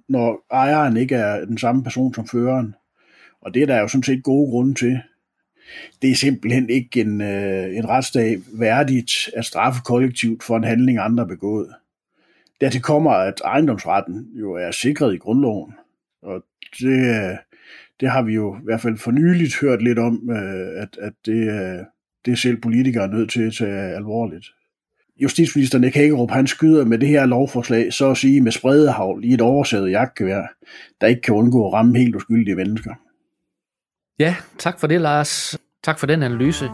når 0.09 0.47
ejeren 0.51 0.97
ikke 0.97 1.15
er 1.15 1.45
den 1.45 1.59
samme 1.59 1.83
person 1.83 2.15
som 2.15 2.29
føreren. 2.29 2.75
Og 3.41 3.55
det 3.55 3.63
er 3.63 3.67
der 3.67 3.81
jo 3.81 3.89
sådan 3.89 4.03
set 4.03 4.23
gode 4.23 4.51
grunde 4.51 4.75
til. 4.75 5.01
Det 6.03 6.11
er 6.11 6.15
simpelthen 6.15 6.71
ikke 6.71 7.01
en, 7.01 7.21
øh, 7.21 7.77
en 7.77 7.89
retsdag 7.89 8.39
værdigt 8.53 9.13
at 9.37 9.45
straffe 9.45 9.81
kollektivt 9.85 10.43
for 10.43 10.57
en 10.57 10.65
handling, 10.65 10.99
andre 10.99 11.27
begået. 11.27 11.75
Dertil 12.61 12.83
kommer, 12.83 13.11
at 13.11 13.41
ejendomsretten 13.45 14.29
jo 14.35 14.53
er 14.53 14.71
sikret 14.71 15.15
i 15.15 15.19
grundloven. 15.19 15.75
Og 16.23 16.45
det, 16.81 17.31
øh, 17.31 17.37
det 18.01 18.11
har 18.11 18.23
vi 18.23 18.35
jo 18.35 18.57
i 18.57 18.65
hvert 18.65 18.81
fald 18.81 18.99
for 18.99 19.11
nyligt 19.11 19.61
hørt 19.61 19.83
lidt 19.83 19.99
om, 19.99 20.31
øh, 20.31 20.83
at, 20.83 20.99
at 21.01 21.13
det, 21.27 21.49
øh, 21.49 21.85
det 22.25 22.33
er 22.33 22.37
selv 22.37 22.61
politikere 22.61 23.09
nødt 23.09 23.31
til 23.31 23.43
at 23.43 23.55
tage 23.55 23.97
alvorligt. 23.97 24.47
Justitsminister 25.23 25.79
Nick 25.79 25.95
Hagerup, 25.95 26.31
han 26.31 26.47
skyder 26.47 26.85
med 26.85 26.99
det 26.99 27.09
her 27.09 27.27
lovforslag, 27.27 27.93
så 27.93 28.11
at 28.11 28.17
sige 28.17 28.41
med 28.41 28.53
spredehavl 28.53 29.25
i 29.25 29.35
et 29.35 29.41
oversædet 29.41 29.91
jagtgevær, 29.91 30.43
der 31.01 31.07
ikke 31.07 31.21
kan 31.21 31.35
undgå 31.35 31.67
at 31.67 31.73
ramme 31.73 31.99
helt 31.99 32.17
uskyldige 32.17 32.57
mennesker. 32.57 32.95
Ja, 34.19 34.37
tak 34.59 34.81
for 34.81 34.87
det, 34.87 35.01
Lars. 35.01 35.59
Tak 35.85 35.99
for 35.99 36.07
den 36.07 36.23
analyse. 36.23 36.65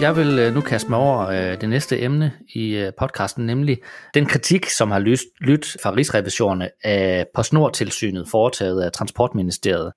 Jeg 0.00 0.16
vil 0.16 0.38
øh, 0.38 0.54
nu 0.54 0.60
kaste 0.60 0.90
mig 0.90 0.98
over 0.98 1.26
øh, 1.26 1.60
det 1.60 1.68
næste 1.68 2.00
emne 2.00 2.32
i 2.54 2.76
øh, 2.76 2.92
podcasten, 2.98 3.46
nemlig 3.46 3.78
den 4.14 4.26
kritik, 4.26 4.66
som 4.66 4.90
har 4.90 4.98
lyttet 5.40 5.76
fra 5.82 5.90
rigsrevisionerne 5.90 6.70
af 6.84 7.26
PostNord-tilsynet 7.34 8.28
foretaget 8.30 8.82
af 8.82 8.92
Transportministeriet. 8.92 9.92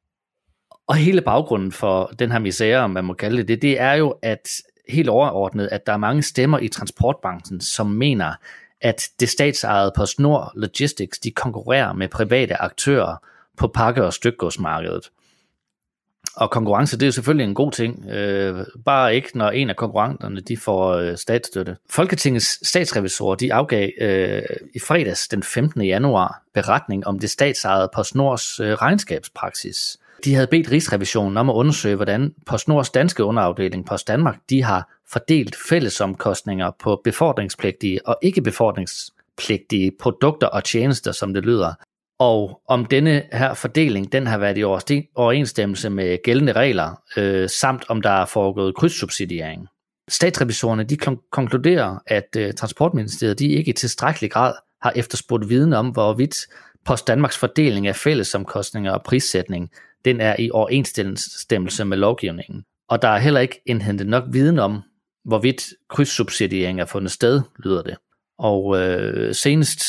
Og 0.87 0.95
hele 0.95 1.21
baggrunden 1.21 1.71
for 1.71 2.11
den 2.19 2.31
her 2.31 2.39
misære, 2.39 2.79
om 2.79 2.89
man 2.89 3.05
må 3.05 3.13
kalde 3.13 3.43
det 3.43 3.61
det, 3.61 3.79
er 3.81 3.93
jo, 3.93 4.15
at 4.21 4.49
helt 4.89 5.09
overordnet, 5.09 5.69
at 5.71 5.85
der 5.85 5.93
er 5.93 5.97
mange 5.97 6.23
stemmer 6.23 6.59
i 6.59 6.67
transportbranchen, 6.67 7.61
som 7.61 7.87
mener, 7.87 8.33
at 8.81 9.09
det 9.19 9.29
statsejede 9.29 9.91
PostNord 9.95 10.51
Logistics, 10.55 11.19
de 11.19 11.31
konkurrerer 11.31 11.93
med 11.93 12.07
private 12.07 12.61
aktører 12.61 13.15
på 13.57 13.67
pakke- 13.67 14.03
og 14.03 14.13
stykgodsmarkedet. 14.13 15.09
Og 16.35 16.51
konkurrence, 16.51 16.97
det 16.97 17.03
er 17.03 17.07
jo 17.07 17.11
selvfølgelig 17.11 17.43
en 17.43 17.53
god 17.53 17.71
ting, 17.71 18.05
øh, 18.09 18.65
bare 18.85 19.15
ikke 19.15 19.37
når 19.37 19.49
en 19.49 19.69
af 19.69 19.75
konkurrenterne 19.75 20.41
de 20.41 20.57
får 20.57 20.93
øh, 20.93 21.17
statsstøtte. 21.17 21.77
Folketingets 21.89 22.67
statsrevisorer 22.67 23.35
de 23.35 23.53
afgav 23.53 23.89
øh, 24.01 24.41
i 24.75 24.79
fredags 24.79 25.27
den 25.27 25.43
15. 25.43 25.81
januar 25.81 26.41
beretning 26.53 27.07
om 27.07 27.19
det 27.19 27.29
statsejede 27.29 27.89
PostNords 27.93 28.59
øh, 28.59 28.73
regnskabspraksis. 28.73 29.97
De 30.25 30.35
havde 30.35 30.47
bedt 30.47 30.71
Rigsrevisionen 30.71 31.37
om 31.37 31.49
at 31.49 31.53
undersøge, 31.53 31.95
hvordan 31.95 32.33
PostNords 32.45 32.89
danske 32.89 33.23
underafdeling 33.23 33.85
Post 33.85 34.07
Danmark 34.07 34.37
de 34.49 34.63
har 34.63 34.93
fordelt 35.11 35.55
fællesomkostninger 35.69 36.71
på 36.79 37.01
befordringspligtige 37.03 38.07
og 38.07 38.17
ikke 38.21 38.41
befordringspligtige 38.41 39.91
produkter 39.99 40.47
og 40.47 40.63
tjenester, 40.63 41.11
som 41.11 41.33
det 41.33 41.45
lyder, 41.45 41.73
og 42.19 42.61
om 42.67 42.85
denne 42.85 43.23
her 43.31 43.53
fordeling, 43.53 44.11
den 44.11 44.27
har 44.27 44.37
været 44.37 44.57
i 44.57 44.63
overensstemmelse 45.15 45.89
med 45.89 46.17
gældende 46.23 46.51
regler, 46.51 47.01
øh, 47.17 47.49
samt 47.49 47.85
om 47.89 48.01
der 48.01 48.09
er 48.09 48.25
foregået 48.25 48.75
krydssubsidiering. 48.75 49.67
Statsrevisorerne 50.09 50.83
de 50.83 50.97
konkluderer, 51.31 51.97
at 52.07 52.35
øh, 52.37 52.53
Transportministeriet 52.53 53.39
de 53.39 53.47
ikke 53.47 53.69
i 53.69 53.73
tilstrækkelig 53.73 54.31
grad 54.31 54.53
har 54.81 54.93
efterspurgt 54.95 55.49
viden 55.49 55.73
om, 55.73 55.89
hvorvidt 55.89 56.37
Post 56.85 57.07
Danmarks 57.07 57.37
fordeling 57.37 57.87
af 57.87 57.95
fællesomkostninger 57.95 58.91
og 58.91 59.03
prissætning, 59.03 59.69
den 60.05 60.21
er 60.21 60.35
i 60.39 60.51
overensstemmelse 60.51 61.85
med 61.85 61.97
lovgivningen. 61.97 62.63
Og 62.89 63.01
der 63.01 63.07
er 63.07 63.17
heller 63.17 63.39
ikke 63.39 63.61
indhentet 63.65 64.07
nok 64.07 64.23
viden 64.31 64.59
om, 64.59 64.81
hvorvidt 65.25 65.65
krydssubsidiering 65.89 66.81
er 66.81 66.85
fundet 66.85 67.11
sted, 67.11 67.41
lyder 67.63 67.83
det. 67.83 67.97
Og 68.39 68.79
øh, 68.79 69.35
senest 69.35 69.81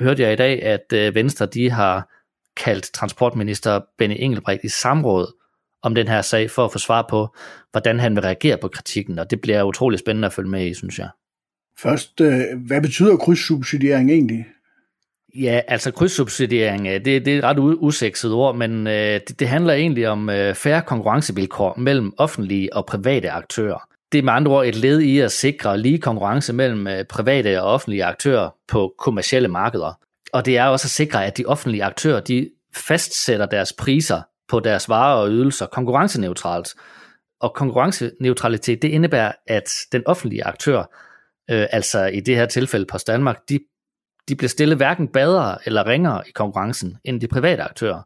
hørte 0.00 0.22
jeg 0.22 0.32
i 0.32 0.36
dag, 0.36 0.62
at 0.62 0.92
øh, 0.92 1.14
Venstre 1.14 1.46
de 1.46 1.70
har 1.70 2.08
kaldt 2.56 2.84
transportminister 2.92 3.80
Benny 3.98 4.16
Engelbrecht 4.18 4.64
i 4.64 4.68
samråd 4.68 5.34
om 5.82 5.94
den 5.94 6.08
her 6.08 6.22
sag, 6.22 6.50
for 6.50 6.64
at 6.64 6.72
få 6.72 6.78
svar 6.78 7.06
på, 7.10 7.34
hvordan 7.70 8.00
han 8.00 8.14
vil 8.14 8.22
reagere 8.22 8.58
på 8.58 8.68
kritikken, 8.68 9.18
og 9.18 9.30
det 9.30 9.40
bliver 9.40 9.62
utrolig 9.62 9.98
spændende 9.98 10.26
at 10.26 10.32
følge 10.32 10.50
med 10.50 10.66
i, 10.66 10.74
synes 10.74 10.98
jeg. 10.98 11.08
Først, 11.78 12.20
øh, 12.20 12.42
hvad 12.66 12.82
betyder 12.82 13.16
krydssubsidiering 13.16 14.10
egentlig? 14.10 14.46
Ja, 15.34 15.60
altså 15.68 15.90
krydssubsidiering, 15.90 16.84
det, 16.84 17.04
det 17.04 17.28
er 17.28 17.38
et 17.38 17.44
ret 17.44 17.58
usekset 17.58 18.32
ord, 18.32 18.56
men 18.56 18.86
øh, 18.86 19.20
det, 19.28 19.40
det 19.40 19.48
handler 19.48 19.74
egentlig 19.74 20.08
om 20.08 20.30
øh, 20.30 20.54
færre 20.54 20.82
konkurrencevilkår 20.82 21.74
mellem 21.78 22.12
offentlige 22.18 22.76
og 22.76 22.86
private 22.86 23.30
aktører. 23.30 23.88
Det 24.12 24.18
er 24.18 24.22
med 24.22 24.32
andre 24.32 24.52
ord 24.52 24.66
et 24.66 24.76
led 24.76 25.00
i 25.00 25.18
at 25.18 25.32
sikre 25.32 25.78
lige 25.78 25.98
konkurrence 25.98 26.52
mellem 26.52 26.86
øh, 26.86 27.04
private 27.04 27.62
og 27.62 27.72
offentlige 27.72 28.04
aktører 28.04 28.50
på 28.68 28.94
kommercielle 28.98 29.48
markeder. 29.48 29.98
Og 30.32 30.46
det 30.46 30.58
er 30.58 30.64
også 30.64 30.86
at 30.86 30.90
sikre, 30.90 31.26
at 31.26 31.38
de 31.38 31.44
offentlige 31.46 31.84
aktører 31.84 32.20
de 32.20 32.50
fastsætter 32.74 33.46
deres 33.46 33.72
priser 33.72 34.22
på 34.48 34.60
deres 34.60 34.88
varer 34.88 35.16
og 35.16 35.28
ydelser 35.28 35.66
konkurrenceneutralt. 35.66 36.74
Og 37.40 37.54
konkurrenceneutralitet, 37.54 38.82
det 38.82 38.88
indebærer, 38.88 39.32
at 39.46 39.70
den 39.92 40.02
offentlige 40.06 40.44
aktør, 40.44 40.78
øh, 41.50 41.66
altså 41.70 42.06
i 42.06 42.20
det 42.20 42.36
her 42.36 42.46
tilfælde 42.46 42.86
Post 42.86 43.06
Danmark, 43.06 43.36
de, 43.48 43.58
de 44.30 44.36
bliver 44.36 44.48
stillet 44.48 44.76
hverken 44.76 45.08
bedre 45.08 45.58
eller 45.66 45.86
ringere 45.86 46.22
i 46.28 46.30
konkurrencen 46.30 46.96
end 47.04 47.20
de 47.20 47.28
private 47.28 47.62
aktører. 47.62 48.02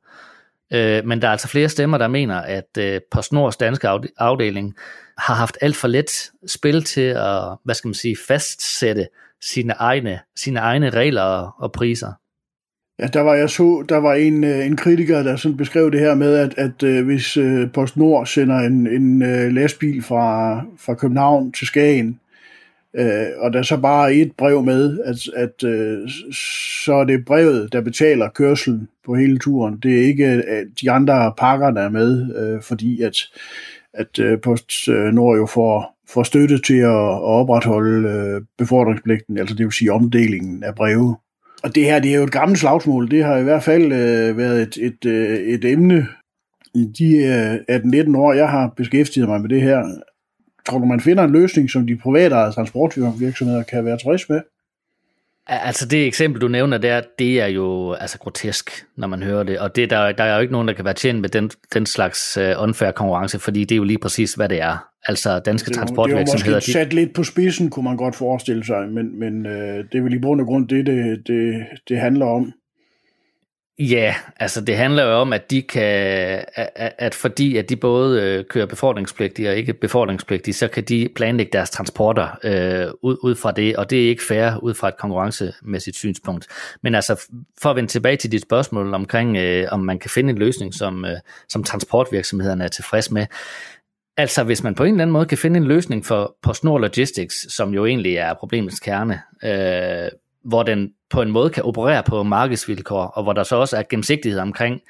Øh, 0.72 1.06
men 1.06 1.22
der 1.22 1.28
er 1.28 1.32
altså 1.32 1.48
flere 1.48 1.68
stemmer, 1.68 1.98
der 1.98 2.08
mener, 2.08 2.40
at 2.40 2.78
øh, 2.78 3.00
PostNords 3.10 3.56
danske 3.56 3.88
afdeling 4.18 4.74
har 5.18 5.34
haft 5.34 5.58
alt 5.60 5.76
for 5.76 5.88
let 5.88 6.30
spil 6.46 6.84
til 6.84 7.00
at, 7.00 7.40
hvad 7.64 7.74
skal 7.74 7.88
man 7.88 7.94
sige, 7.94 8.16
fastsætte 8.28 9.06
sine 9.42 9.72
egne, 9.72 10.20
sine 10.36 10.60
egne 10.60 10.90
regler 10.90 11.22
og, 11.22 11.52
og 11.58 11.72
priser. 11.72 12.12
Ja, 12.98 13.06
der 13.06 13.20
var 13.20 13.34
jeg 13.34 13.50
så, 13.50 13.84
der 13.88 13.96
var 13.96 14.14
en, 14.14 14.44
øh, 14.44 14.66
en 14.66 14.76
kritiker, 14.76 15.22
der 15.22 15.36
sådan 15.36 15.56
beskrev 15.56 15.90
det 15.90 16.00
her 16.00 16.14
med, 16.14 16.34
at, 16.34 16.54
at 16.56 16.82
øh, 16.82 17.04
hvis 17.04 17.36
øh, 17.36 17.72
PostNord 17.72 18.26
sender 18.26 18.58
en, 18.58 18.86
en 18.86 19.22
lastbil 19.54 20.02
fra, 20.02 20.56
fra 20.78 20.94
København 20.94 21.52
til 21.52 21.66
Skagen, 21.66 22.20
Øh, 22.96 23.26
og 23.38 23.52
der 23.52 23.58
er 23.58 23.62
så 23.62 23.76
bare 23.76 24.14
et 24.14 24.32
brev 24.38 24.62
med, 24.62 25.00
at, 25.04 25.16
at 25.36 25.68
øh, 25.68 26.08
så 26.84 26.94
er 26.94 27.04
det 27.04 27.24
brevet, 27.24 27.72
der 27.72 27.80
betaler 27.80 28.28
kørselen 28.28 28.88
på 29.06 29.14
hele 29.14 29.38
turen. 29.38 29.78
Det 29.82 30.00
er 30.00 30.06
ikke 30.06 30.26
at 30.26 30.66
de 30.80 30.90
andre 30.90 31.32
pakker, 31.38 31.70
der 31.70 31.82
er 31.82 31.88
med, 31.88 32.36
øh, 32.36 32.62
fordi 32.62 33.02
at 33.02 33.16
at 33.94 34.18
øh, 34.18 34.40
PostNord 34.40 35.36
øh, 35.36 35.40
jo 35.40 35.46
får, 35.46 35.96
får 36.08 36.22
støtte 36.22 36.58
til 36.58 36.78
at, 36.78 36.90
at 36.90 37.22
opretholde 37.22 38.08
øh, 38.08 38.42
befordringspligten, 38.58 39.38
altså 39.38 39.54
det 39.54 39.64
vil 39.64 39.72
sige 39.72 39.92
omdelingen 39.92 40.64
af 40.64 40.74
breve. 40.74 41.16
Og 41.62 41.74
det 41.74 41.84
her, 41.84 41.98
det 42.00 42.10
er 42.10 42.16
jo 42.16 42.24
et 42.24 42.32
gammelt 42.32 42.58
slagsmål. 42.58 43.10
Det 43.10 43.24
har 43.24 43.36
i 43.36 43.42
hvert 43.42 43.62
fald 43.62 43.92
øh, 43.92 44.36
været 44.38 44.62
et, 44.62 44.76
et, 44.86 45.04
øh, 45.06 45.38
et 45.38 45.64
emne 45.64 46.06
i 46.74 46.84
de 46.98 47.16
øh, 47.68 47.76
18-19 47.76 48.16
år, 48.16 48.32
jeg 48.32 48.48
har 48.48 48.72
beskæftiget 48.76 49.28
mig 49.28 49.40
med 49.40 49.48
det 49.48 49.62
her. 49.62 49.84
Tror 50.68 50.78
du, 50.78 50.84
man 50.84 51.00
finder 51.00 51.24
en 51.24 51.32
løsning, 51.32 51.70
som 51.70 51.86
de 51.86 51.96
private 51.96 52.52
transportvirksomheder 52.52 53.62
kan 53.62 53.84
være 53.84 53.98
tilfredse 53.98 54.26
med? 54.28 54.40
Altså 55.46 55.88
det 55.88 56.06
eksempel, 56.06 56.40
du 56.40 56.48
nævner 56.48 56.78
der, 56.78 57.00
det 57.18 57.40
er 57.40 57.46
jo 57.46 57.92
altså 57.92 58.18
grotesk, 58.18 58.70
når 58.96 59.08
man 59.08 59.22
hører 59.22 59.42
det. 59.42 59.58
Og 59.58 59.76
det, 59.76 59.90
der, 59.90 60.12
der 60.12 60.24
er 60.24 60.34
jo 60.34 60.40
ikke 60.40 60.52
nogen, 60.52 60.68
der 60.68 60.74
kan 60.74 60.84
være 60.84 60.94
tjent 60.94 61.20
med 61.20 61.28
den, 61.28 61.50
den 61.74 61.86
slags 61.86 62.38
uh, 62.40 62.62
unfair 62.62 62.90
konkurrence, 62.90 63.38
fordi 63.38 63.60
det 63.60 63.72
er 63.72 63.76
jo 63.76 63.84
lige 63.84 63.98
præcis, 63.98 64.34
hvad 64.34 64.48
det 64.48 64.60
er. 64.60 64.88
Altså 65.08 65.38
danske 65.38 65.68
det, 65.68 65.76
transportvirksomheder... 65.76 66.44
Det 66.44 66.52
er 66.52 66.56
måske 66.56 66.72
sat 66.72 66.92
lidt 66.92 67.14
på 67.14 67.24
spidsen, 67.24 67.70
kunne 67.70 67.84
man 67.84 67.96
godt 67.96 68.16
forestille 68.16 68.64
sig, 68.64 68.88
men, 68.88 69.18
men 69.18 69.46
uh, 69.46 69.52
det 69.52 69.94
er 69.94 70.02
vel 70.02 70.14
i 70.14 70.18
bund 70.18 70.40
og 70.40 70.46
grund 70.46 70.68
det, 70.68 70.86
det, 70.86 71.26
det, 71.26 71.66
det 71.88 71.98
handler 71.98 72.26
om. 72.26 72.52
Ja, 73.78 74.14
altså 74.36 74.60
det 74.60 74.76
handler 74.76 75.04
jo 75.04 75.10
om, 75.10 75.32
at 75.32 75.50
de 75.50 75.62
kan, 75.62 75.82
at, 76.54 76.92
at 76.98 77.14
fordi 77.14 77.56
at 77.56 77.68
de 77.68 77.76
både 77.76 78.22
øh, 78.22 78.44
kører 78.44 78.66
befordringspligtige 78.66 79.50
og 79.50 79.56
ikke 79.56 79.74
befordringspligtige, 79.74 80.54
så 80.54 80.68
kan 80.68 80.84
de 80.84 81.08
planlægge 81.14 81.52
deres 81.52 81.70
transporter 81.70 82.28
øh, 82.44 82.92
ud, 83.02 83.16
ud 83.22 83.34
fra 83.34 83.52
det, 83.52 83.76
og 83.76 83.90
det 83.90 84.04
er 84.04 84.08
ikke 84.08 84.22
fair 84.28 84.58
ud 84.62 84.74
fra 84.74 84.88
et 84.88 84.96
konkurrencemæssigt 84.96 85.96
synspunkt. 85.96 86.46
Men 86.82 86.94
altså 86.94 87.28
for 87.62 87.70
at 87.70 87.76
vende 87.76 87.90
tilbage 87.90 88.16
til 88.16 88.32
dit 88.32 88.42
spørgsmål 88.42 88.94
omkring, 88.94 89.36
øh, 89.36 89.68
om 89.70 89.80
man 89.80 89.98
kan 89.98 90.10
finde 90.10 90.30
en 90.30 90.38
løsning, 90.38 90.74
som, 90.74 91.04
øh, 91.04 91.16
som 91.48 91.64
transportvirksomhederne 91.64 92.64
er 92.64 92.68
tilfreds 92.68 93.10
med, 93.10 93.26
Altså, 94.16 94.44
hvis 94.44 94.62
man 94.62 94.74
på 94.74 94.84
en 94.84 94.90
eller 94.90 95.02
anden 95.02 95.12
måde 95.12 95.26
kan 95.26 95.38
finde 95.38 95.56
en 95.56 95.64
løsning 95.64 96.06
for 96.06 96.36
PostNord 96.42 96.80
Logistics, 96.80 97.54
som 97.54 97.74
jo 97.74 97.86
egentlig 97.86 98.16
er 98.16 98.34
problemets 98.34 98.80
kerne, 98.80 99.20
øh, 99.44 100.10
hvor 100.44 100.62
den 100.62 100.90
på 101.14 101.22
en 101.22 101.30
måde 101.30 101.50
kan 101.50 101.62
operere 101.62 102.02
på 102.02 102.22
markedsvilkår, 102.22 103.06
og 103.06 103.22
hvor 103.22 103.32
der 103.32 103.42
så 103.42 103.56
også 103.56 103.76
er 103.76 103.82
gennemsigtighed 103.90 104.40
omkring, 104.40 104.80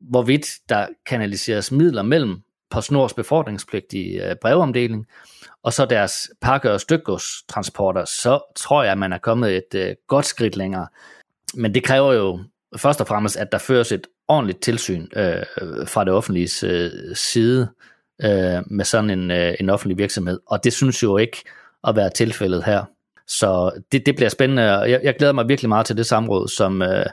hvorvidt 0.00 0.46
der 0.68 0.86
kanaliseres 1.06 1.72
midler 1.72 2.02
mellem 2.02 2.40
PostNords 2.70 3.14
befordringspligtige 3.14 4.30
øh, 4.30 4.36
brevomdeling, 4.42 5.06
og 5.62 5.72
så 5.72 5.86
deres 5.86 6.30
pakke- 6.42 6.72
og 6.72 6.80
stykgodstransporter, 6.80 8.04
så 8.04 8.52
tror 8.56 8.82
jeg, 8.82 8.92
at 8.92 8.98
man 8.98 9.12
er 9.12 9.18
kommet 9.18 9.56
et 9.56 9.74
øh, 9.74 9.94
godt 10.08 10.26
skridt 10.26 10.56
længere. 10.56 10.86
Men 11.54 11.74
det 11.74 11.84
kræver 11.84 12.12
jo 12.12 12.40
først 12.76 13.00
og 13.00 13.06
fremmest, 13.06 13.36
at 13.36 13.52
der 13.52 13.58
føres 13.58 13.92
et 13.92 14.06
ordentligt 14.28 14.62
tilsyn 14.62 15.06
øh, 15.16 15.42
fra 15.86 16.04
det 16.04 16.12
offentlige 16.12 16.66
øh, 16.66 17.16
side 17.16 17.68
øh, 18.22 18.62
med 18.66 18.84
sådan 18.84 19.10
en, 19.10 19.30
øh, 19.30 19.54
en 19.60 19.70
offentlig 19.70 19.98
virksomhed, 19.98 20.40
og 20.46 20.64
det 20.64 20.72
synes 20.72 21.02
jo 21.02 21.16
ikke 21.16 21.44
at 21.84 21.96
være 21.96 22.10
tilfældet 22.10 22.64
her. 22.64 22.84
Så 23.28 23.70
det, 23.92 24.06
det 24.06 24.16
bliver 24.16 24.28
spændende, 24.28 24.62
jeg, 24.62 25.00
jeg 25.02 25.14
glæder 25.18 25.32
mig 25.32 25.48
virkelig 25.48 25.68
meget 25.68 25.86
til 25.86 25.96
det 25.96 26.06
samråd, 26.06 26.48
som, 26.48 26.82
øh, 26.82 27.06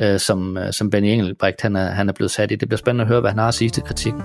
øh, 0.00 0.20
som, 0.20 0.56
øh, 0.56 0.72
som 0.72 0.90
Benny 0.90 1.08
Engelbrecht 1.08 1.62
han 1.62 1.76
er, 1.76 1.90
han 1.90 2.08
er 2.08 2.12
blevet 2.12 2.30
sat 2.30 2.50
i. 2.50 2.56
Det 2.56 2.68
bliver 2.68 2.78
spændende 2.78 3.02
at 3.02 3.08
høre, 3.08 3.20
hvad 3.20 3.30
han 3.30 3.38
har 3.38 3.48
at 3.48 3.54
sige 3.54 3.70
til 3.70 3.82
kritikken. 3.82 4.22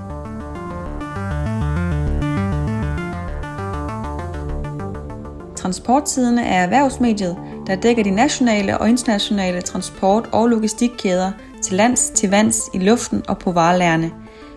Transporttidene 5.55 6.46
er 6.46 6.63
erhvervsmediet, 6.63 7.38
der 7.67 7.75
dækker 7.75 8.03
de 8.03 8.12
nationale 8.12 8.77
og 8.77 8.89
internationale 8.89 9.62
transport- 9.62 10.29
og 10.31 10.48
logistikkæder 10.48 11.31
til 11.63 11.75
lands, 11.75 12.10
til 12.10 12.29
vands, 12.29 12.69
i 12.74 12.79
luften 12.79 13.24
og 13.27 13.39
på 13.39 13.51
varelærerne. 13.51 14.12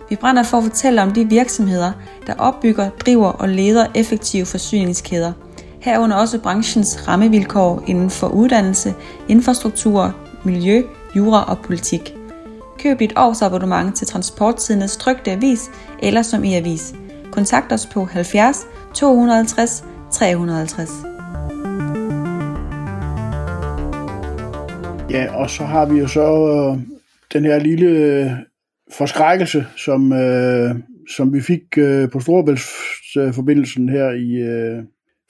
Vi 0.09 0.15
brænder 0.15 0.43
for 0.43 0.57
at 0.57 0.63
fortælle 0.63 1.01
om 1.01 1.11
de 1.11 1.29
virksomheder, 1.29 1.91
der 2.27 2.33
opbygger, 2.37 2.89
driver 2.89 3.27
og 3.27 3.49
leder 3.49 3.87
effektive 3.95 4.45
forsyningskæder– 4.45 5.33
herunder 5.83 6.17
også 6.17 6.41
branchens 6.41 7.07
rammevilkår 7.07 7.83
inden 7.87 8.09
for 8.09 8.27
uddannelse, 8.27 8.93
infrastruktur, 9.27 10.15
miljø, 10.45 10.83
jura 11.15 11.49
og 11.49 11.57
politik. 11.65 12.15
Køb 12.79 12.99
dit 12.99 13.13
årsabonnement 13.15 13.95
til 13.95 14.07
Transporttidens 14.07 14.97
trygte 14.97 15.31
avis 15.31 15.71
eller 16.03 16.21
som 16.21 16.43
e-avis. 16.43 16.95
Kontakt 17.31 17.71
os 17.71 17.85
på 17.85 18.05
70 18.05 18.65
250 18.93 19.83
350. 20.11 20.89
Ja, 25.09 25.35
og 25.35 25.49
så 25.49 25.63
har 25.63 25.85
vi 25.85 25.99
jo 25.99 26.07
så 26.07 26.21
øh, 26.21 26.81
den 27.33 27.45
her 27.45 27.59
lille 27.59 27.87
øh, 27.87 28.31
forskrækkelse, 28.97 29.65
som, 29.77 30.13
øh, 30.13 30.75
som 31.15 31.33
vi 31.33 31.41
fik 31.41 31.77
øh, 31.77 32.09
på 32.09 32.19
Storebæltsforbindelsen 32.19 33.89
her 33.89 34.09
i, 34.09 34.31
øh, 34.31 34.83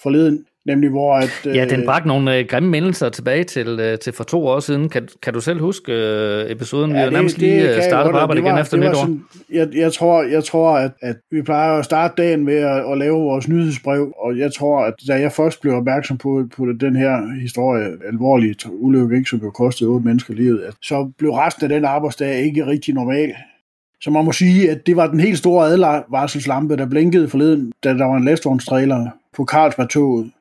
forleden, 0.04 0.46
nemlig 0.66 0.90
hvor 0.90 1.14
at... 1.16 1.42
Ja, 1.46 1.66
den 1.66 1.80
øh, 1.80 1.86
bragte 1.86 2.08
nogle 2.08 2.38
øh, 2.38 2.46
grimme 2.50 2.70
mindelser 2.70 3.10
tilbage 3.10 3.44
til, 3.44 3.68
øh, 3.80 4.00
til 4.00 4.14
for 4.14 4.24
to 4.24 4.48
år 4.48 4.60
siden. 4.60 4.90
Kan, 4.90 5.08
kan 5.24 5.34
du 5.34 5.42
selv 5.42 5.60
huske 5.60 5.92
øh, 5.92 6.52
episoden? 6.52 6.92
Ja, 6.92 6.98
vi 6.98 7.04
har 7.04 7.10
nærmest 7.10 7.38
lige 7.38 7.76
øh, 7.76 7.84
startet 7.84 8.12
på 8.12 8.18
arbejde 8.18 8.42
igen 8.42 8.58
efter 8.58 8.78
nytår. 8.78 8.94
Sådan, 8.94 9.24
jeg, 9.52 9.68
jeg 9.76 9.94
tror, 9.94 10.24
jeg 10.24 10.44
tror 10.44 10.78
at, 10.78 10.92
at 11.02 11.16
vi 11.32 11.42
plejer 11.42 11.80
at 11.80 11.86
starte 11.86 12.14
dagen 12.18 12.46
med 12.46 12.58
at, 12.58 12.92
at 12.92 12.98
lave 12.98 13.18
vores 13.18 13.48
nyhedsbrev, 13.48 14.14
og 14.20 14.38
jeg 14.38 14.54
tror, 14.54 14.86
at 14.86 14.94
da 15.08 15.14
jeg 15.14 15.32
først 15.32 15.62
blev 15.62 15.74
opmærksom 15.74 16.18
på, 16.18 16.44
på 16.58 16.66
den 16.80 16.96
her 16.96 17.42
historie, 17.42 17.88
alvorlige 18.08 18.56
ulykke, 18.70 19.16
ikke, 19.16 19.30
som 19.30 19.40
jo 19.40 19.50
kostede 19.50 19.90
otte 19.90 20.06
mennesker 20.06 20.34
livet, 20.34 20.62
at 20.62 20.74
så 20.82 21.12
blev 21.18 21.32
resten 21.32 21.64
af 21.64 21.70
den 21.70 21.86
arbejdsdag 21.86 22.44
ikke 22.46 22.68
rigtig 22.68 22.94
normal. 22.94 23.34
Så 24.02 24.12
man 24.12 24.26
må 24.26 24.32
sige, 24.32 24.72
at 24.72 24.88
det 24.88 24.96
var 24.96 25.08
den 25.08 25.20
helt 25.20 25.38
store 25.38 25.68
advarselslampe, 25.68 26.78
der 26.78 26.86
blinkede 26.86 27.30
forleden, 27.30 27.72
da 27.84 27.90
der 27.90 28.06
var 28.06 28.18
en 28.18 28.26
lastvognstrailer 28.26 29.08
på 29.36 29.46
Carlsbergtoget 29.46 30.32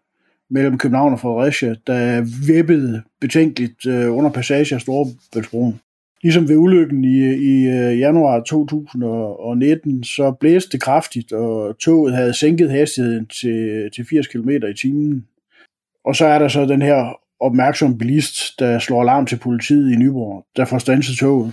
mellem 0.50 0.78
København 0.78 1.12
og 1.12 1.20
Fredericia, 1.20 1.74
der 1.87 2.26
vippede 2.46 3.02
betænkeligt 3.20 3.87
øh, 3.87 4.16
under 4.16 4.31
passage 4.31 4.74
af 4.74 4.81
Storebæltsbroen. 4.81 5.81
Ligesom 6.22 6.48
ved 6.48 6.57
ulykken 6.57 7.05
i, 7.05 7.18
i 7.35 7.66
øh, 7.66 7.98
januar 7.98 8.40
2019, 8.40 10.05
så 10.05 10.33
blæste 10.40 10.70
det 10.72 10.83
kraftigt, 10.83 11.33
og 11.33 11.78
toget 11.78 12.14
havde 12.14 12.35
sænket 12.35 12.70
hastigheden 12.70 13.26
til, 13.26 13.90
til 13.94 14.07
80 14.11 14.26
km 14.26 14.48
i 14.48 14.74
timen. 14.81 15.26
Og 16.05 16.16
så 16.16 16.26
er 16.26 16.38
der 16.38 16.48
så 16.48 16.64
den 16.64 16.83
her 16.83 17.18
opmærksom 17.40 17.98
bilist, 17.98 18.59
der 18.59 18.78
slår 18.78 19.02
alarm 19.02 19.26
til 19.26 19.37
politiet 19.37 19.92
i 19.92 19.96
Nyborg, 19.96 20.46
der 20.57 20.64
får 20.64 20.78
stanset 20.78 21.18
toget. 21.18 21.52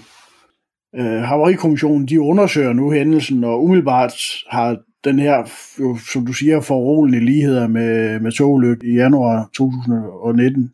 Øh, 0.95 1.21
Havarikommissionen 1.21 2.07
de 2.07 2.21
undersøger 2.21 2.73
nu 2.73 2.91
hændelsen, 2.91 3.43
og 3.43 3.63
umiddelbart 3.63 4.13
har 4.49 4.77
den 5.03 5.19
her, 5.19 5.49
jo, 5.79 5.97
som 6.13 6.25
du 6.25 6.33
siger, 6.33 6.61
forroligende 6.61 7.25
ligheder 7.25 7.67
med, 7.67 8.19
med 8.19 8.31
togulykke 8.31 8.87
i 8.87 8.93
januar 8.93 9.49
2019, 9.53 10.73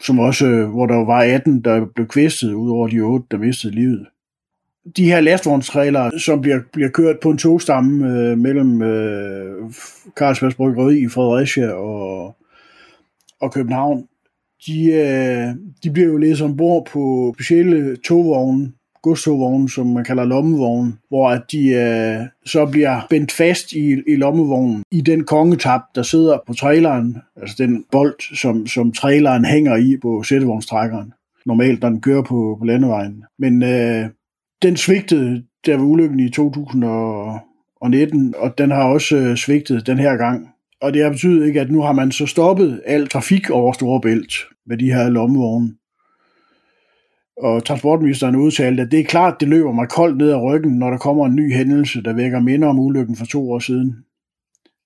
som 0.00 0.18
også, 0.18 0.46
øh, 0.46 0.70
hvor 0.70 0.86
der 0.86 1.04
var 1.04 1.22
18, 1.22 1.60
der 1.60 1.86
blev 1.94 2.08
kvæstet, 2.08 2.52
ud 2.52 2.70
over 2.70 2.88
de 2.88 3.00
8, 3.00 3.26
der 3.30 3.38
mistede 3.38 3.74
livet. 3.74 4.06
De 4.96 5.06
her 5.06 5.20
lastvognstrailer, 5.20 6.18
som 6.18 6.40
bliver, 6.40 6.60
bliver 6.72 6.88
kørt 6.88 7.16
på 7.22 7.30
en 7.30 7.38
togstamme 7.38 8.18
øh, 8.18 8.38
mellem 8.38 8.82
øh, 8.82 9.72
Carlsbergs 10.16 10.54
Bryggeri 10.54 10.98
i 10.98 11.08
Fredericia 11.08 11.72
og, 11.72 12.36
og 13.40 13.52
København, 13.52 14.08
de, 14.66 14.92
øh, 14.92 15.54
de 15.82 15.90
bliver 15.90 16.08
jo 16.08 16.16
læst 16.16 16.42
ombord 16.42 16.86
på 16.86 17.34
specielle 17.36 17.96
togvogne, 17.96 18.72
godstogvogne, 19.04 19.70
som 19.70 19.86
man 19.86 20.04
kalder 20.04 20.24
lommevogne, 20.24 20.92
hvor 21.08 21.30
at 21.30 21.42
de 21.52 21.68
øh, 21.68 22.20
så 22.46 22.66
bliver 22.66 23.06
bendt 23.10 23.32
fast 23.32 23.72
i, 23.72 24.02
i 24.06 24.16
lommevognen 24.16 24.82
i 24.90 25.00
den 25.00 25.24
kongetap, 25.24 25.80
der 25.94 26.02
sidder 26.02 26.38
på 26.46 26.54
traileren, 26.54 27.16
altså 27.36 27.54
den 27.58 27.84
bold, 27.92 28.36
som, 28.36 28.66
som 28.66 28.92
traileren 28.92 29.44
hænger 29.44 29.76
i 29.76 29.96
på 30.02 30.22
sættevognstrækkeren. 30.22 31.12
Normalt, 31.46 31.82
når 31.82 31.88
den 31.88 32.00
kører 32.00 32.22
på, 32.22 32.56
på 32.58 32.64
landevejen. 32.64 33.24
Men 33.38 33.62
øh, 33.62 34.06
den 34.62 34.76
svigtede 34.76 35.42
der 35.66 35.76
var 35.76 35.84
ulykken 35.84 36.20
i 36.20 36.30
2019, 36.30 38.34
og 38.38 38.58
den 38.58 38.70
har 38.70 38.84
også 38.84 39.16
øh, 39.16 39.36
svigtet 39.36 39.86
den 39.86 39.98
her 39.98 40.16
gang. 40.16 40.48
Og 40.82 40.94
det 40.94 41.02
har 41.02 41.10
betydet 41.10 41.46
ikke, 41.46 41.60
at 41.60 41.70
nu 41.70 41.82
har 41.82 41.92
man 41.92 42.12
så 42.12 42.26
stoppet 42.26 42.82
al 42.86 43.08
trafik 43.08 43.50
over 43.50 43.72
Storebælt 43.72 44.34
med 44.66 44.78
de 44.78 44.92
her 44.92 45.08
lommevogne 45.08 45.74
og 47.36 47.64
transportministeren 47.64 48.36
udtalte, 48.36 48.82
at 48.82 48.90
det 48.90 49.00
er 49.00 49.04
klart, 49.04 49.40
det 49.40 49.48
løber 49.48 49.72
mig 49.72 49.88
koldt 49.88 50.16
ned 50.16 50.30
ad 50.30 50.42
ryggen, 50.42 50.78
når 50.78 50.90
der 50.90 50.98
kommer 50.98 51.26
en 51.26 51.36
ny 51.36 51.54
hændelse, 51.54 52.02
der 52.02 52.12
vækker 52.12 52.40
minder 52.40 52.68
om 52.68 52.78
ulykken 52.78 53.16
for 53.16 53.26
to 53.26 53.52
år 53.52 53.58
siden. 53.58 53.96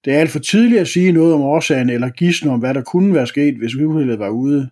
Det 0.04 0.14
er 0.14 0.18
alt 0.18 0.30
for 0.30 0.38
tidligt 0.38 0.80
at 0.80 0.88
sige 0.88 1.12
noget 1.12 1.34
om 1.34 1.40
årsagen 1.40 1.90
eller 1.90 2.08
gisne 2.08 2.50
om, 2.50 2.60
hvad 2.60 2.74
der 2.74 2.82
kunne 2.82 3.14
være 3.14 3.26
sket, 3.26 3.54
hvis 3.54 3.74
uheldet 3.74 4.18
var 4.18 4.28
ude. 4.28 4.70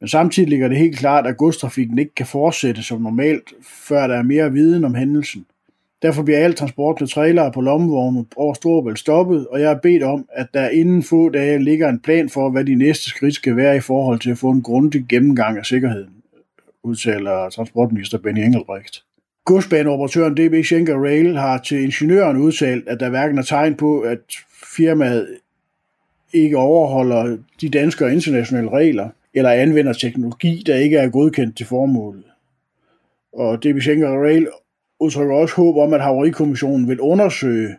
Men 0.00 0.08
samtidig 0.08 0.48
ligger 0.48 0.68
det 0.68 0.78
helt 0.78 0.98
klart, 0.98 1.26
at 1.26 1.36
godstrafikken 1.36 1.98
ikke 1.98 2.14
kan 2.14 2.26
fortsætte 2.26 2.82
som 2.82 3.02
normalt, 3.02 3.52
før 3.62 4.06
der 4.06 4.14
er 4.14 4.22
mere 4.22 4.52
viden 4.52 4.84
om 4.84 4.94
hændelsen. 4.94 5.46
Derfor 6.02 6.22
bliver 6.22 6.38
al 6.38 6.54
transport 6.54 7.00
med 7.00 7.08
trailere 7.08 7.52
på 7.52 7.60
lommevogne 7.60 8.24
over 8.36 8.54
Storebælt 8.54 8.98
stoppet, 8.98 9.46
og 9.46 9.60
jeg 9.60 9.68
har 9.68 9.80
bedt 9.82 10.02
om, 10.02 10.26
at 10.32 10.46
der 10.54 10.68
inden 10.68 11.02
få 11.02 11.28
dage 11.28 11.64
ligger 11.64 11.88
en 11.88 12.00
plan 12.00 12.28
for, 12.28 12.50
hvad 12.50 12.64
de 12.64 12.74
næste 12.74 13.04
skridt 13.04 13.34
skal 13.34 13.56
være 13.56 13.76
i 13.76 13.80
forhold 13.80 14.20
til 14.20 14.30
at 14.30 14.38
få 14.38 14.50
en 14.50 14.62
grundig 14.62 15.04
gennemgang 15.08 15.58
af 15.58 15.66
sikkerheden 15.66 16.23
udtaler 16.84 17.50
transportminister 17.50 18.18
Benny 18.18 18.40
Engelbrecht. 18.40 19.04
Godsbaneoperatøren 19.44 20.34
DB 20.34 20.64
Schenker 20.64 21.04
Rail 21.04 21.36
har 21.36 21.58
til 21.58 21.82
ingeniøren 21.82 22.36
udtalt, 22.36 22.88
at 22.88 23.00
der 23.00 23.10
hverken 23.10 23.38
er 23.38 23.42
tegn 23.42 23.74
på, 23.74 24.00
at 24.00 24.18
firmaet 24.76 25.38
ikke 26.32 26.56
overholder 26.56 27.38
de 27.60 27.68
danske 27.68 28.04
og 28.04 28.12
internationale 28.12 28.70
regler, 28.70 29.08
eller 29.34 29.50
anvender 29.50 29.92
teknologi, 29.92 30.62
der 30.66 30.76
ikke 30.76 30.96
er 30.96 31.08
godkendt 31.08 31.56
til 31.56 31.66
formålet. 31.66 32.24
Og 33.32 33.62
DB 33.62 33.80
Schenker 33.80 34.22
Rail 34.22 34.48
udtrykker 35.00 35.34
også 35.34 35.54
håb 35.54 35.76
om, 35.76 35.92
at 35.94 36.02
Havarikommissionen 36.02 36.88
vil 36.88 37.00
undersøge, 37.00 37.76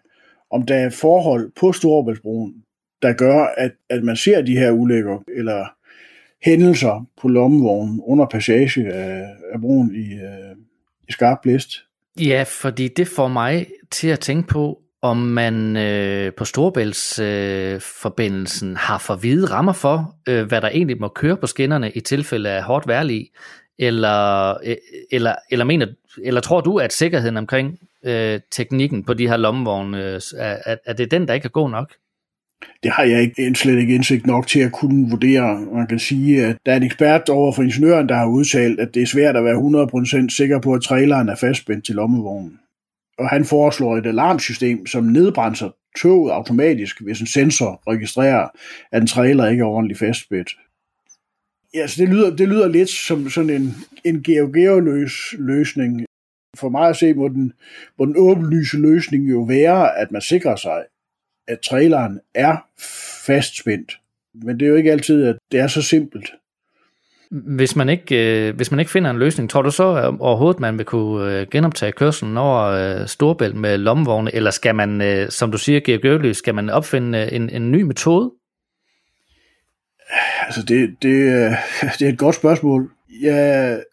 om 0.51 0.65
der 0.65 0.75
er 0.75 0.89
forhold 0.89 1.51
på 1.59 1.71
Storebæltsbroen, 1.71 2.63
der 3.01 3.13
gør, 3.13 3.45
at, 3.57 3.71
at 3.89 4.03
man 4.03 4.15
ser 4.15 4.41
de 4.41 4.57
her 4.57 4.71
ulykker, 4.71 5.23
eller 5.37 5.74
hændelser 6.45 7.05
på 7.21 7.27
lommevognen 7.27 8.01
under 8.03 8.25
passage 8.25 8.93
af, 8.93 9.25
af 9.53 9.61
broen 9.61 9.95
i, 9.95 10.13
øh, 10.13 10.55
i 11.09 11.11
skarp 11.11 11.37
blæst. 11.43 11.69
Ja, 12.19 12.43
fordi 12.47 12.87
det 12.87 13.07
får 13.07 13.27
mig 13.27 13.67
til 13.91 14.07
at 14.07 14.19
tænke 14.19 14.47
på, 14.47 14.81
om 15.01 15.17
man 15.17 15.77
øh, 15.77 16.33
på 16.33 16.45
Storebæltsforbindelsen 16.45 18.71
øh, 18.71 18.77
har 18.77 18.97
for 18.97 19.15
hvide 19.15 19.45
rammer 19.45 19.73
for, 19.73 20.15
øh, 20.29 20.47
hvad 20.47 20.61
der 20.61 20.69
egentlig 20.69 20.99
må 20.99 21.07
køre 21.07 21.37
på 21.37 21.47
skinnerne 21.47 21.91
i 21.91 21.99
tilfælde 21.99 22.49
af 22.49 22.63
hårdt 22.63 22.87
vejrlig, 22.87 23.29
eller, 23.79 24.49
øh, 24.65 24.75
eller, 25.11 25.35
eller, 25.51 25.65
mener, 25.65 25.87
eller 26.23 26.41
tror 26.41 26.61
du, 26.61 26.77
at 26.77 26.93
sikkerheden 26.93 27.37
omkring 27.37 27.79
øh, 28.05 28.39
teknikken 28.51 29.03
på 29.03 29.13
de 29.13 29.27
her 29.27 29.37
lommevogne, 29.37 30.03
øh, 30.03 30.21
er, 30.37 30.75
er 30.85 30.93
det 30.93 31.11
den, 31.11 31.27
der 31.27 31.33
ikke 31.33 31.45
er 31.45 31.49
god 31.49 31.69
nok? 31.69 31.93
Det 32.83 32.91
har 32.91 33.03
jeg 33.03 33.21
ikke, 33.21 33.55
slet 33.55 33.79
ikke 33.79 33.95
indsigt 33.95 34.27
nok 34.27 34.47
til 34.47 34.59
at 34.59 34.71
kunne 34.71 35.09
vurdere. 35.09 35.59
Man 35.73 35.87
kan 35.87 35.99
sige, 35.99 36.45
at 36.45 36.57
der 36.65 36.71
er 36.71 36.77
en 36.77 36.83
ekspert 36.83 37.29
over 37.29 37.51
for 37.51 37.63
ingeniøren, 37.63 38.09
der 38.09 38.15
har 38.15 38.27
udtalt, 38.27 38.79
at 38.79 38.93
det 38.93 39.01
er 39.01 39.07
svært 39.07 39.35
at 39.35 39.43
være 39.43 40.27
100% 40.27 40.29
sikker 40.29 40.59
på, 40.59 40.73
at 40.73 40.81
traileren 40.81 41.29
er 41.29 41.35
fastspændt 41.35 41.85
til 41.85 41.95
lommevognen. 41.95 42.59
Og 43.19 43.29
han 43.29 43.45
foreslår 43.45 43.97
et 43.97 44.05
alarmsystem, 44.05 44.85
som 44.85 45.03
nedbrænser 45.03 45.69
toget 46.01 46.31
automatisk, 46.31 47.01
hvis 47.01 47.19
en 47.19 47.27
sensor 47.27 47.81
registrerer, 47.87 48.47
at 48.91 49.01
en 49.01 49.07
trailer 49.07 49.47
ikke 49.47 49.61
er 49.61 49.67
ordentligt 49.67 49.99
fastspændt. 49.99 50.49
Ja, 51.73 51.87
så 51.87 52.01
det 52.01 52.09
lyder, 52.09 52.35
det 52.35 52.47
lyder 52.47 52.67
lidt 52.67 52.89
som 52.89 53.29
sådan 53.29 53.49
en, 53.49 53.75
en 54.03 54.23
geo-geo-løs 54.23 55.35
løsning. 55.39 56.05
For 56.57 56.69
mig 56.69 56.89
at 56.89 56.95
se, 56.95 57.13
må 57.13 57.27
den, 57.27 57.53
må 57.99 58.05
den 58.05 58.15
åbenlyse 58.17 58.77
løsning 58.77 59.29
jo 59.29 59.41
være, 59.41 59.97
at 59.97 60.11
man 60.11 60.21
sikrer 60.21 60.55
sig, 60.55 60.83
at 61.47 61.59
traileren 61.59 62.19
er 62.33 62.57
fastspændt. 63.25 63.99
Men 64.33 64.59
det 64.59 64.65
er 64.65 64.69
jo 64.69 64.75
ikke 64.75 64.91
altid, 64.91 65.25
at 65.25 65.35
det 65.51 65.59
er 65.59 65.67
så 65.67 65.81
simpelt. 65.81 66.31
Hvis 67.31 67.75
man 67.75 67.89
ikke, 67.89 68.47
øh, 68.47 68.55
hvis 68.55 68.71
man 68.71 68.79
ikke 68.79 68.91
finder 68.91 69.09
en 69.09 69.19
løsning, 69.19 69.49
tror 69.49 69.61
du 69.61 69.71
så 69.71 70.15
overhovedet, 70.19 70.59
man 70.59 70.77
vil 70.77 70.85
kunne 70.85 71.39
øh, 71.39 71.47
genoptage 71.51 71.91
kørselen 71.91 72.37
over 72.37 72.63
øh, 72.63 73.07
Storbælt 73.07 73.55
med 73.55 73.77
lommevogne, 73.77 74.35
eller 74.35 74.51
skal 74.51 74.75
man, 74.75 75.01
øh, 75.01 75.29
som 75.29 75.51
du 75.51 75.57
siger, 75.57 75.79
Georg 75.79 76.01
Gørløs, 76.01 76.37
skal 76.37 76.55
man 76.55 76.69
opfinde 76.69 77.31
en, 77.31 77.49
en 77.49 77.71
ny 77.71 77.81
metode? 77.81 78.31
Altså, 80.45 80.63
det, 80.63 80.95
det, 81.01 81.11
det 81.99 82.05
er 82.07 82.09
et 82.09 82.17
godt 82.17 82.35
spørgsmål. 82.35 82.91
Jeg 83.21 83.83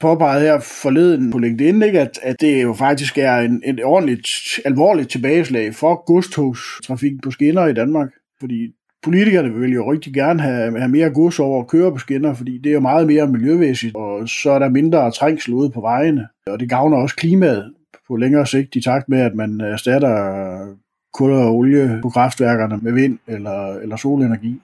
påpegede 0.00 0.40
her 0.40 0.60
forleden 0.60 1.30
på 1.30 1.38
LinkedIn, 1.38 1.82
ikke, 1.82 2.00
at, 2.00 2.18
at 2.22 2.36
det 2.40 2.62
jo 2.62 2.72
faktisk 2.72 3.18
er 3.18 3.36
en, 3.36 3.62
en 3.64 3.82
ordentligt 3.84 4.28
alvorligt 4.64 5.10
tilbageslag 5.10 5.74
for 5.74 6.04
godstogstrafikken 6.06 7.20
på 7.20 7.30
skinner 7.30 7.66
i 7.66 7.74
Danmark. 7.74 8.08
Fordi 8.40 8.72
politikerne 9.02 9.54
vil 9.54 9.72
jo 9.72 9.92
rigtig 9.92 10.14
gerne 10.14 10.42
have, 10.42 10.78
have 10.78 10.90
mere 10.90 11.10
gods 11.10 11.38
over 11.38 11.60
at 11.60 11.68
køre 11.68 11.92
på 11.92 11.98
skinner, 11.98 12.34
fordi 12.34 12.58
det 12.58 12.70
er 12.70 12.74
jo 12.74 12.80
meget 12.80 13.06
mere 13.06 13.26
miljøvæsigt, 13.26 13.96
og 13.96 14.28
så 14.28 14.50
er 14.50 14.58
der 14.58 14.68
mindre 14.68 15.10
trængsel 15.10 15.54
ude 15.54 15.70
på 15.70 15.80
vejene. 15.80 16.28
Og 16.46 16.60
det 16.60 16.68
gavner 16.68 16.96
også 16.96 17.16
klimaet 17.16 17.72
på 18.08 18.16
længere 18.16 18.46
sigt, 18.46 18.76
i 18.76 18.80
takt 18.80 19.08
med, 19.08 19.20
at 19.20 19.34
man 19.34 19.60
erstatter 19.60 20.76
kul 21.14 21.32
og 21.32 21.54
olie 21.54 21.98
på 22.02 22.10
kraftværkerne 22.10 22.78
med 22.82 22.92
vind 22.92 23.18
eller, 23.26 23.74
eller 23.74 23.96
solenergi 23.96 24.60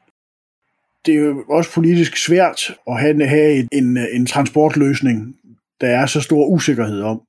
det 1.06 1.14
er 1.14 1.18
jo 1.18 1.44
også 1.50 1.72
politisk 1.74 2.16
svært 2.16 2.74
at 2.90 3.00
have, 3.00 3.26
have 3.26 3.68
en, 3.72 3.98
en 4.12 4.26
transportløsning, 4.26 5.34
der 5.80 5.88
er 5.88 6.06
så 6.06 6.20
stor 6.20 6.46
usikkerhed 6.46 7.00
om. 7.00 7.20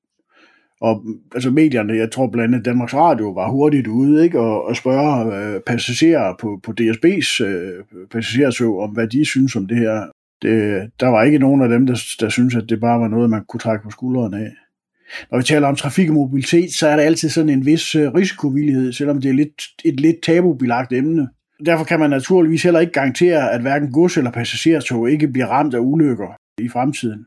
Og 0.82 1.04
altså 1.34 1.52
medierne, 1.52 1.94
jeg 1.94 2.12
tror 2.12 2.28
blandt 2.28 2.54
andet 2.54 2.66
Danmarks 2.66 2.94
Radio 2.94 3.30
var 3.30 3.50
hurtigt 3.50 3.88
ude 3.88 4.24
ikke? 4.24 4.40
Og, 4.40 4.66
og 4.66 4.76
spørge 4.76 5.38
øh, 5.38 5.62
passagerer 5.62 6.36
på, 6.40 6.60
på 6.64 6.74
DSB's 6.82 7.44
øh, 7.44 7.84
passagertog 8.12 8.80
om, 8.80 8.90
hvad 8.90 9.08
de 9.08 9.26
synes 9.26 9.56
om 9.56 9.68
det 9.68 9.78
her. 9.78 10.06
Det, 10.42 10.90
der 11.00 11.08
var 11.08 11.24
ikke 11.24 11.40
nogen 11.40 11.62
af 11.62 11.70
dem, 11.70 11.86
der, 11.88 12.00
der 12.20 12.30
synes, 12.30 12.56
at 12.56 12.70
det 12.70 12.80
bare 12.80 13.00
var 13.00 13.08
noget, 13.08 13.30
man 13.30 13.46
kunne 13.50 13.60
trække 13.60 13.84
på 13.84 13.90
skuldrene 13.90 14.38
af. 14.38 14.52
Når 15.32 15.38
vi 15.38 15.44
taler 15.44 15.68
om 15.68 15.76
trafik 15.76 16.10
og 16.10 16.16
mobilitet, 16.16 16.74
så 16.74 16.88
er 16.88 16.96
der 16.96 17.04
altid 17.04 17.30
sådan 17.30 17.50
en 17.50 17.66
vis 17.66 17.96
øh, 17.96 18.14
risikovillighed, 18.14 18.94
selvom 18.94 19.22
det 19.22 19.30
er 19.30 19.34
lidt, 19.34 19.62
et 19.86 20.00
lidt 20.00 20.22
tabubelagt 20.24 20.94
emne. 20.94 21.28
Derfor 21.66 21.84
kan 21.84 22.00
man 22.00 22.10
naturligvis 22.10 22.64
heller 22.64 22.80
ikke 22.80 22.94
garantere, 22.94 23.52
at 23.52 23.62
hverken 23.62 23.92
gods- 23.92 24.18
eller 24.18 24.32
passagertog 24.32 25.12
ikke 25.12 25.28
bliver 25.28 25.48
ramt 25.48 25.74
af 25.74 25.80
ulykker 25.80 26.36
i 26.58 26.70
fremtiden. 26.70 27.26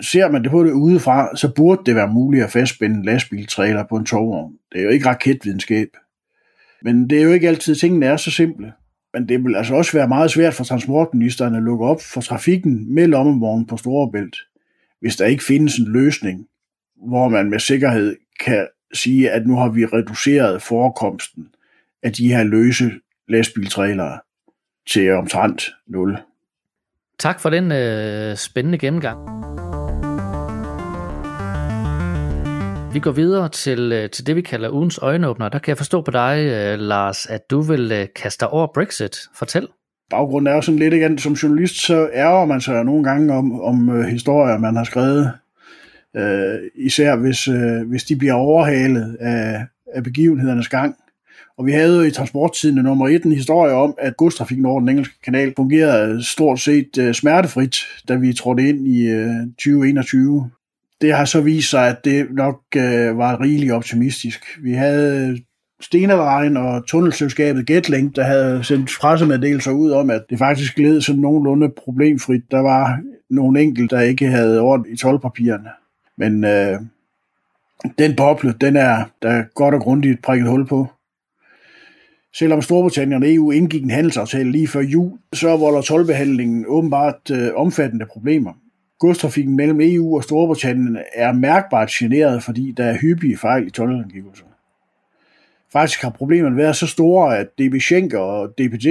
Ser 0.00 0.30
man 0.30 0.42
det 0.42 0.50
på 0.50 0.64
det 0.64 0.72
udefra, 0.72 1.36
så 1.36 1.52
burde 1.56 1.82
det 1.86 1.94
være 1.94 2.12
muligt 2.12 2.44
at 2.44 2.50
fastspænde 2.50 2.96
en 2.96 3.04
lastbiltrailer 3.04 3.84
på 3.88 3.96
en 3.96 4.04
togvogn. 4.04 4.52
Det 4.72 4.80
er 4.80 4.84
jo 4.84 4.90
ikke 4.90 5.06
raketvidenskab. 5.06 5.88
Men 6.82 7.10
det 7.10 7.18
er 7.18 7.22
jo 7.22 7.30
ikke 7.30 7.48
altid, 7.48 7.74
tingene 7.74 8.06
er 8.06 8.16
så 8.16 8.30
simple. 8.30 8.72
Men 9.14 9.28
det 9.28 9.44
vil 9.44 9.56
altså 9.56 9.74
også 9.74 9.92
være 9.92 10.08
meget 10.08 10.30
svært 10.30 10.54
for 10.54 10.64
transportministeren 10.64 11.54
at 11.54 11.62
lukke 11.62 11.84
op 11.84 12.02
for 12.02 12.20
trafikken 12.20 12.94
med 12.94 13.06
lommevognen 13.06 13.66
på 13.66 13.76
Storebælt, 13.76 14.36
hvis 15.00 15.16
der 15.16 15.26
ikke 15.26 15.44
findes 15.44 15.76
en 15.76 15.92
løsning, 15.92 16.46
hvor 17.08 17.28
man 17.28 17.50
med 17.50 17.58
sikkerhed 17.58 18.16
kan 18.40 18.66
sige, 18.94 19.30
at 19.30 19.46
nu 19.46 19.56
har 19.56 19.68
vi 19.68 19.86
reduceret 19.86 20.62
forekomsten 20.62 21.48
af 22.02 22.12
de 22.12 22.28
her 22.28 22.44
løse 22.44 22.90
lastbiltrailere 23.30 24.18
til 24.90 25.12
omtrent 25.12 25.68
0. 25.86 26.18
Tak 27.18 27.40
for 27.40 27.50
den 27.50 27.72
øh, 27.72 28.36
spændende 28.36 28.78
gennemgang. 28.78 29.18
Vi 32.92 32.98
går 32.98 33.12
videre 33.12 33.48
til, 33.48 33.92
øh, 33.92 34.10
til 34.10 34.26
det, 34.26 34.36
vi 34.36 34.40
kalder 34.40 34.70
ugens 34.70 34.98
øjenåbner. 34.98 35.48
Der 35.48 35.58
kan 35.58 35.70
jeg 35.70 35.76
forstå 35.76 36.02
på 36.02 36.10
dig, 36.10 36.46
øh, 36.46 36.78
Lars, 36.78 37.26
at 37.26 37.50
du 37.50 37.60
vil 37.60 37.92
øh, 37.92 38.06
kaste 38.16 38.46
over 38.46 38.66
Brexit. 38.74 39.16
Fortæl. 39.34 39.68
Baggrunden 40.10 40.46
er 40.46 40.54
jo 40.54 40.62
sådan 40.62 40.78
lidt 40.78 40.94
igen, 40.94 41.18
som 41.18 41.32
journalist, 41.32 41.86
så 41.86 42.10
ærger 42.14 42.44
man 42.44 42.60
sig 42.60 42.84
nogle 42.84 43.04
gange 43.04 43.34
om, 43.34 43.60
om 43.60 44.04
historier, 44.04 44.58
man 44.58 44.76
har 44.76 44.84
skrevet. 44.84 45.32
Øh, 46.16 46.58
især 46.74 47.16
hvis, 47.16 47.48
øh, 47.48 47.88
hvis 47.88 48.04
de 48.04 48.16
bliver 48.16 48.34
overhalet 48.34 49.16
af, 49.20 49.66
af 49.94 50.04
begivenhedernes 50.04 50.68
gang. 50.68 50.96
Og 51.60 51.66
vi 51.66 51.72
havde 51.72 51.96
jo 51.96 52.02
i 52.02 52.10
transporttiden 52.10 52.76
nummer 52.76 53.08
et 53.08 53.24
en 53.24 53.32
historie 53.32 53.72
om, 53.72 53.94
at 53.98 54.16
godstrafikken 54.16 54.66
over 54.66 54.80
den 54.80 54.88
engelske 54.88 55.14
kanal 55.24 55.52
fungerede 55.56 56.24
stort 56.24 56.60
set 56.60 56.98
øh, 56.98 57.14
smertefrit, 57.14 57.76
da 58.08 58.14
vi 58.14 58.32
trådte 58.32 58.68
ind 58.68 58.86
i 58.86 59.06
øh, 59.06 59.46
2021. 59.46 60.50
Det 61.00 61.14
har 61.14 61.24
så 61.24 61.40
vist 61.40 61.70
sig, 61.70 61.88
at 61.88 62.04
det 62.04 62.26
nok 62.30 62.60
øh, 62.76 63.18
var 63.18 63.40
rigeligt 63.40 63.72
optimistisk. 63.72 64.58
Vi 64.62 64.72
havde 64.72 65.28
øh, 65.28 65.38
Stenalregn 65.80 66.56
og 66.56 66.86
tunnelselskabet 66.86 67.66
Getlink, 67.66 68.16
der 68.16 68.22
havde 68.22 68.64
sendt 68.64 68.90
pressemeddelelser 69.00 69.72
ud 69.72 69.90
om, 69.90 70.10
at 70.10 70.22
det 70.30 70.38
faktisk 70.38 70.78
led 70.78 71.00
sådan 71.00 71.20
nogenlunde 71.20 71.72
problemfrit. 71.84 72.42
Der 72.50 72.60
var 72.60 73.00
nogle 73.30 73.60
enkelte, 73.60 73.96
der 73.96 74.02
ikke 74.02 74.26
havde 74.26 74.60
orden 74.60 74.86
i 74.92 74.96
tolvpapirerne. 74.96 75.70
Men 76.16 76.44
øh, 76.44 76.78
den 77.98 78.16
boble, 78.16 78.54
den 78.60 78.76
er 78.76 79.04
der 79.22 79.42
godt 79.54 79.74
og 79.74 79.80
grundigt 79.80 80.22
prikket 80.22 80.48
hul 80.48 80.66
på. 80.66 80.88
Selvom 82.34 82.62
Storbritannien 82.62 83.22
og 83.22 83.34
EU 83.34 83.50
indgik 83.50 83.82
en 83.82 83.90
handelsaftale 83.90 84.52
lige 84.52 84.68
før 84.68 84.80
jul, 84.80 85.18
så 85.32 85.56
volder 85.56 85.80
tolvbehandlingen 85.80 86.64
åbenbart 86.68 87.30
øh, 87.32 87.50
omfattende 87.56 88.06
problemer. 88.06 88.52
Godstrafikken 88.98 89.56
mellem 89.56 89.80
EU 89.80 90.16
og 90.16 90.24
Storbritannien 90.24 90.98
er 91.14 91.32
mærkbart 91.32 91.90
generet, 91.90 92.42
fordi 92.42 92.74
der 92.76 92.84
er 92.84 92.98
hyppige 92.98 93.36
fejl 93.36 93.66
i 93.66 93.70
tolvangivelser. 93.70 94.44
Faktisk 95.72 96.02
har 96.02 96.10
problemerne 96.10 96.56
været 96.56 96.76
så 96.76 96.86
store, 96.86 97.38
at 97.38 97.46
DB 97.58 97.80
Schenker 97.80 98.18
og 98.18 98.48
DPD 98.58 98.86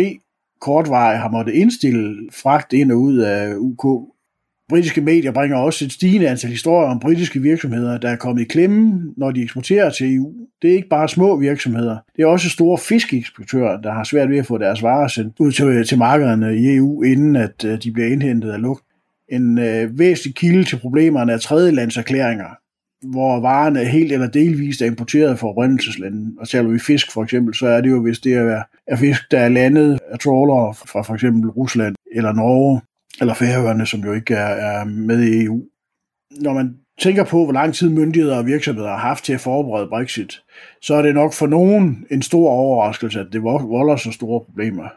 kortveje 0.62 1.18
har 1.18 1.30
måttet 1.30 1.54
indstille 1.54 2.30
fragt 2.32 2.74
ind 2.74 2.92
og 2.92 2.98
ud 2.98 3.18
af 3.18 3.56
UK 3.56 3.86
Britiske 4.70 5.02
medier 5.02 5.32
bringer 5.32 5.58
også 5.58 5.86
et 5.86 5.92
stigende 5.92 6.30
antal 6.30 6.50
historier 6.50 6.90
om 6.90 7.00
britiske 7.00 7.42
virksomheder, 7.42 7.98
der 7.98 8.10
er 8.10 8.16
kommet 8.16 8.42
i 8.42 8.46
klemme, 8.46 9.14
når 9.18 9.32
de 9.32 9.44
eksporterer 9.44 9.90
til 9.90 10.16
EU. 10.16 10.34
Det 10.62 10.70
er 10.70 10.76
ikke 10.76 10.90
bare 10.90 11.10
små 11.10 11.38
virksomheder. 11.38 11.98
Det 12.16 12.24
er 12.24 12.28
også 12.28 12.50
store 12.50 12.78
fiskeeksportører, 12.78 13.82
der 13.82 13.92
har 13.92 14.04
svært 14.04 14.30
ved 14.30 14.38
at 14.38 14.46
få 14.46 14.58
deres 14.58 14.84
varer 14.84 15.08
sendt 15.08 15.36
ud 15.40 15.52
til, 15.52 15.88
til 15.88 15.98
markederne 15.98 16.58
i 16.58 16.76
EU, 16.76 17.04
inden 17.04 17.36
at 17.36 17.66
øh, 17.66 17.84
de 17.84 17.92
bliver 17.92 18.08
indhentet 18.08 18.52
af 18.52 18.62
lugt. 18.62 18.84
En 19.30 19.58
øh, 19.58 20.00
væsentlig 20.00 20.36
kilde 20.36 20.64
til 20.64 20.80
problemerne 20.80 21.32
er 21.32 21.38
tredjelandserklæringer, 21.38 22.50
hvor 23.02 23.40
varerne 23.40 23.86
helt 23.86 24.12
eller 24.12 24.28
delvist 24.28 24.82
er 24.82 24.86
importeret 24.86 25.40
fra 25.40 25.48
oprindelseslande. 25.48 26.32
Og 26.40 26.50
taler 26.50 26.70
vi 26.70 26.80
fisk 26.80 27.12
for 27.14 27.24
eksempel, 27.24 27.56
så 27.56 27.68
er 27.68 27.82
det 27.82 27.90
jo, 27.90 28.02
hvis 28.02 28.20
det 28.20 28.34
er, 28.34 28.64
er 28.88 28.96
fisk, 28.96 29.32
der 29.32 29.40
er 29.40 29.50
landet 29.50 30.00
af 30.12 30.20
trawlere 30.20 30.74
fra 30.74 31.02
for 31.02 31.14
eksempel 31.14 31.50
Rusland 31.50 31.96
eller 32.16 32.34
Norge, 32.34 32.82
eller 33.22 33.34
Færøerne, 33.34 33.86
som 33.86 34.00
jo 34.00 34.14
ikke 34.14 34.34
er, 34.34 34.80
er 34.80 34.84
med 34.86 35.24
i 35.24 35.44
EU. 35.44 35.64
Når 36.42 36.54
man 36.54 36.76
tænker 37.00 37.24
på, 37.24 37.44
hvor 37.44 37.54
lang 37.54 37.74
tid 37.74 37.90
myndigheder 37.90 38.38
og 38.38 38.46
virksomheder 38.46 38.90
har 38.90 38.98
haft 38.98 39.24
til 39.24 39.34
at 39.34 39.42
forberede 39.42 39.88
Brexit, 39.88 40.42
så 40.82 40.96
er 40.96 41.02
det 41.02 41.14
nok 41.14 41.34
for 41.34 41.48
nogen 41.48 42.06
en 42.12 42.22
stor 42.22 42.50
overraskelse, 42.50 43.20
at 43.20 43.28
det 43.32 43.44
volder 43.44 43.96
så 43.96 44.12
store 44.12 44.46
problemer. 44.46 44.88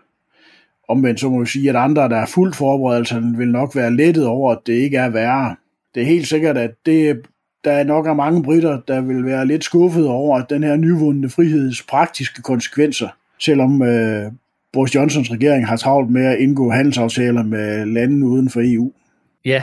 Omvendt 0.88 1.20
så 1.20 1.30
må 1.30 1.40
vi 1.40 1.46
sige, 1.46 1.70
at 1.70 1.76
andre, 1.76 2.08
der 2.08 2.16
er 2.16 2.26
fuldt 2.26 2.56
forberedelserne, 2.56 3.36
vil 3.36 3.48
nok 3.48 3.76
være 3.76 3.96
lettet 3.96 4.26
over, 4.26 4.52
at 4.52 4.58
det 4.66 4.72
ikke 4.72 4.96
er 4.96 5.08
værre. 5.08 5.56
Det 5.94 6.02
er 6.02 6.06
helt 6.06 6.28
sikkert, 6.28 6.58
at 6.58 6.70
det, 6.86 7.26
der 7.64 7.72
er 7.72 7.84
nok 7.84 8.06
er 8.06 8.14
mange 8.14 8.42
britter, 8.42 8.80
der 8.88 9.00
vil 9.00 9.24
være 9.24 9.46
lidt 9.46 9.64
skuffet 9.64 10.08
over, 10.08 10.38
at 10.38 10.50
den 10.50 10.62
her 10.62 10.76
nyvundne 10.76 11.28
friheds 11.28 11.82
praktiske 11.82 12.42
konsekvenser, 12.42 13.08
selvom 13.38 13.82
øh, 13.82 14.32
Boris 14.72 14.94
Johnsons 14.94 15.30
regering 15.30 15.66
har 15.66 15.76
travlt 15.76 16.10
med 16.10 16.26
at 16.26 16.38
indgå 16.38 16.70
handelsaftaler 16.70 17.42
med 17.42 17.86
lande 17.86 18.26
uden 18.26 18.50
for 18.50 18.60
EU. 18.64 18.92
Ja, 19.44 19.62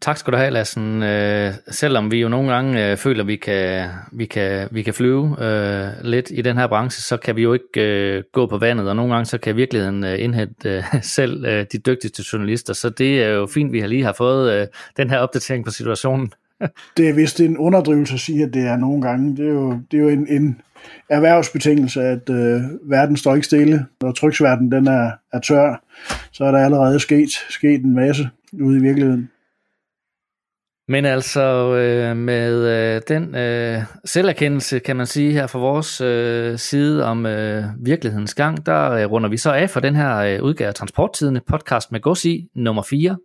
Tak 0.00 0.16
skal 0.16 0.32
du 0.32 0.36
have, 0.38 0.50
Lassen. 0.50 1.02
Øh, 1.02 1.52
selvom 1.70 2.10
vi 2.10 2.20
jo 2.20 2.28
nogle 2.28 2.52
gange 2.52 2.90
øh, 2.90 2.96
føler, 2.96 3.20
at 3.22 3.26
vi 3.26 3.36
kan, 3.36 3.88
vi 4.12 4.26
kan, 4.26 4.68
vi 4.70 4.82
kan 4.82 4.94
flyve 4.94 5.44
øh, 5.44 5.88
lidt 6.04 6.30
i 6.30 6.42
den 6.42 6.56
her 6.56 6.66
branche, 6.66 7.02
så 7.02 7.16
kan 7.16 7.36
vi 7.36 7.42
jo 7.42 7.52
ikke 7.52 7.66
øh, 7.76 8.22
gå 8.32 8.46
på 8.46 8.58
vandet, 8.58 8.88
og 8.88 8.96
nogle 8.96 9.12
gange 9.12 9.26
så 9.26 9.38
kan 9.38 9.56
virkeligheden 9.56 10.04
øh, 10.04 10.24
indhente 10.24 10.70
øh, 10.70 10.84
selv 11.16 11.44
øh, 11.44 11.66
de 11.72 11.78
dygtigste 11.78 12.24
journalister. 12.32 12.72
Så 12.72 12.90
det 12.90 13.22
er 13.22 13.28
jo 13.28 13.46
fint, 13.46 13.72
vi 13.72 13.80
har 13.80 13.88
lige 13.88 14.04
har 14.04 14.12
fået 14.12 14.52
øh, 14.52 14.66
den 14.96 15.10
her 15.10 15.18
opdatering 15.18 15.64
på 15.64 15.70
situationen 15.70 16.32
det 16.96 17.08
er 17.08 17.12
vist 17.12 17.40
en 17.40 17.58
underdrivelse 17.58 18.14
at 18.14 18.20
sige, 18.20 18.44
at 18.44 18.54
det 18.54 18.62
er 18.62 18.76
nogle 18.76 19.02
gange. 19.02 19.36
Det 19.36 19.48
er 19.48 19.52
jo, 19.52 19.78
det 19.90 19.98
er 19.98 20.02
jo 20.02 20.08
en, 20.08 20.26
en 20.28 20.60
erhvervsbetingelse, 21.08 22.02
at 22.02 22.30
øh, 22.30 22.60
verden 22.90 23.16
står 23.16 23.34
ikke 23.34 23.46
stille. 23.46 23.86
Når 24.00 24.12
tryksverden 24.12 24.72
den 24.72 24.86
er, 24.86 25.10
er 25.32 25.40
tør, 25.40 25.84
så 26.32 26.44
er 26.44 26.50
der 26.50 26.58
allerede 26.58 27.00
sket, 27.00 27.30
sket 27.30 27.84
en 27.84 27.94
masse 27.94 28.28
ude 28.52 28.78
i 28.78 28.80
virkeligheden. 28.80 29.30
Men 30.90 31.04
altså 31.04 31.74
øh, 31.76 32.16
med 32.16 32.68
øh, 32.68 33.02
den 33.08 33.34
øh, 33.34 33.82
selverkendelse, 34.04 34.78
kan 34.78 34.96
man 34.96 35.06
sige 35.06 35.32
her 35.32 35.46
fra 35.46 35.58
vores 35.58 36.00
øh, 36.00 36.58
side 36.58 37.04
om 37.04 37.26
øh, 37.26 37.64
virkelighedens 37.78 38.34
gang, 38.34 38.66
der 38.66 38.90
øh, 38.90 39.10
runder 39.10 39.28
vi 39.28 39.36
så 39.36 39.52
af 39.52 39.70
for 39.70 39.80
den 39.80 39.96
her 39.96 40.16
øh, 40.16 40.42
udgave 40.42 40.68
af 40.68 40.74
Transporttidene 40.74 41.40
podcast 41.46 41.92
med 41.92 42.00
gods 42.00 42.24
i 42.24 42.48
nummer 42.54 42.82
4. 42.82 43.16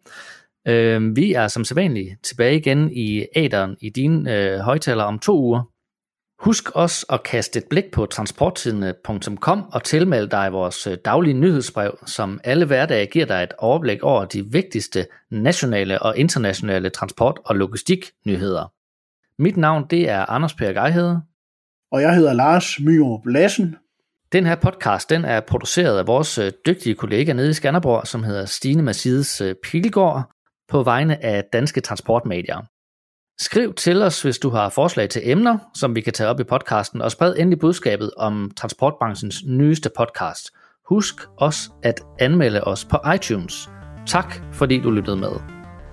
Øh, 0.68 1.16
vi 1.16 1.34
er 1.34 1.48
som 1.48 1.64
sædvanligt 1.64 2.24
tilbage 2.24 2.58
igen 2.58 2.92
i 2.92 3.26
æderen 3.36 3.78
i 3.82 3.90
dine 3.90 4.36
øh, 4.36 4.60
højtaler 4.60 5.04
om 5.04 5.20
to 5.20 5.40
uger. 5.40 5.64
Husk 6.40 6.72
også 6.72 7.06
at 7.10 7.24
kaste 7.24 7.60
et 7.60 7.66
blik 7.70 7.92
på 7.92 8.06
transporttidene.com 8.06 9.64
og 9.72 9.84
tilmelde 9.84 10.30
dig 10.30 10.54
vores 10.54 10.88
øh, 10.88 10.98
daglige 11.06 11.34
nyhedsbrev, 11.34 11.98
som 12.06 12.40
alle 12.44 12.66
hverdage 12.66 13.06
giver 13.06 13.26
dig 13.26 13.44
et 13.44 13.54
overblik 13.58 14.04
over 14.04 14.26
de 14.26 14.46
vigtigste 14.52 15.08
nationale 15.32 16.02
og 16.02 16.18
internationale 16.18 16.90
transport- 16.90 17.40
og 17.46 17.56
logistiknyheder. 17.56 18.72
Mit 19.42 19.58
navn 19.58 19.86
det 19.90 20.10
er 20.10 20.26
Anders 20.26 20.54
Per 20.54 20.74
Geihede. 20.74 21.22
Og 21.92 22.02
jeg 22.02 22.16
hedder 22.16 22.34
Lars 22.34 22.80
Myrup 22.80 23.26
Lassen. 23.26 23.76
Den 24.32 24.46
her 24.46 24.56
podcast 24.56 25.10
den 25.10 25.26
er 25.26 25.40
produceret 25.40 26.00
af 26.00 26.08
vores 26.08 26.38
øh, 26.38 26.52
dygtige 26.66 26.96
kollega 26.96 27.34
nede 27.34 27.50
i 27.50 27.54
Skanderborg, 27.54 28.08
som 28.08 28.24
hedder 28.24 28.46
Stine 28.46 28.82
Massides 28.82 29.42
øh, 29.42 29.56
Pilgaard, 29.64 30.35
på 30.70 30.84
vegne 30.84 31.24
af 31.26 31.44
Danske 31.54 31.82
Transportmedier. 31.82 32.62
Skriv 33.40 33.74
til 33.74 34.02
os, 34.02 34.22
hvis 34.22 34.38
du 34.38 34.50
har 34.50 34.70
forslag 34.70 35.10
til 35.10 35.22
emner, 35.24 35.58
som 35.74 35.96
vi 35.96 36.02
kan 36.02 36.14
tage 36.14 36.30
op 36.30 36.40
i 36.40 36.44
podcasten, 36.44 37.02
og 37.02 37.12
spred 37.12 37.36
endelig 37.38 37.60
budskabet 37.60 38.12
om 38.18 38.52
transportbranchens 38.58 39.44
nyeste 39.48 39.90
podcast. 39.98 40.52
Husk 40.90 41.16
også 41.38 41.70
at 41.84 42.02
anmelde 42.20 42.64
os 42.64 42.86
på 42.86 42.98
iTunes. 43.16 43.70
Tak 44.08 44.36
fordi 44.54 44.82
du 44.82 44.92
lyttede 44.92 45.18
med. 45.18 45.32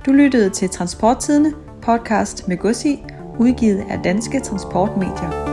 Du 0.06 0.12
lyttede 0.12 0.50
til 0.50 0.68
Transporttidene, 0.68 1.52
podcast 1.82 2.48
med 2.48 2.56
Gussi, 2.56 3.02
udgivet 3.38 3.85
af 3.90 4.00
Danske 4.04 4.40
Transportmedier. 4.40 5.52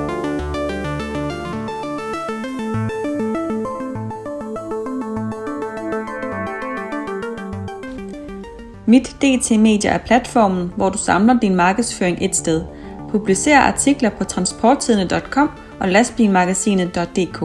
Mit 8.89 9.15
DT 9.21 9.59
Media 9.59 9.91
er 9.91 9.97
platformen, 9.97 10.73
hvor 10.75 10.89
du 10.89 10.97
samler 10.97 11.39
din 11.39 11.55
markedsføring 11.55 12.17
et 12.21 12.35
sted. 12.35 12.63
Publicer 13.09 13.59
artikler 13.59 14.09
på 14.09 14.23
transporttidene.com 14.23 15.49
og 15.79 15.87
lastbilmagasinet.dk. 15.87 17.43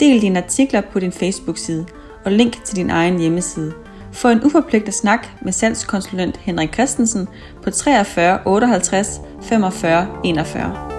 Del 0.00 0.22
dine 0.22 0.44
artikler 0.44 0.80
på 0.80 1.00
din 1.00 1.12
Facebook-side 1.12 1.86
og 2.24 2.32
link 2.32 2.64
til 2.64 2.76
din 2.76 2.90
egen 2.90 3.18
hjemmeside. 3.18 3.72
Få 4.12 4.28
en 4.28 4.44
uforpligtet 4.44 4.94
snak 4.94 5.28
med 5.42 5.52
salgskonsulent 5.52 6.36
Henrik 6.36 6.74
Christensen 6.74 7.28
på 7.62 7.70
43 7.70 8.38
58 8.46 9.20
45 9.42 10.06
41. 10.24 10.89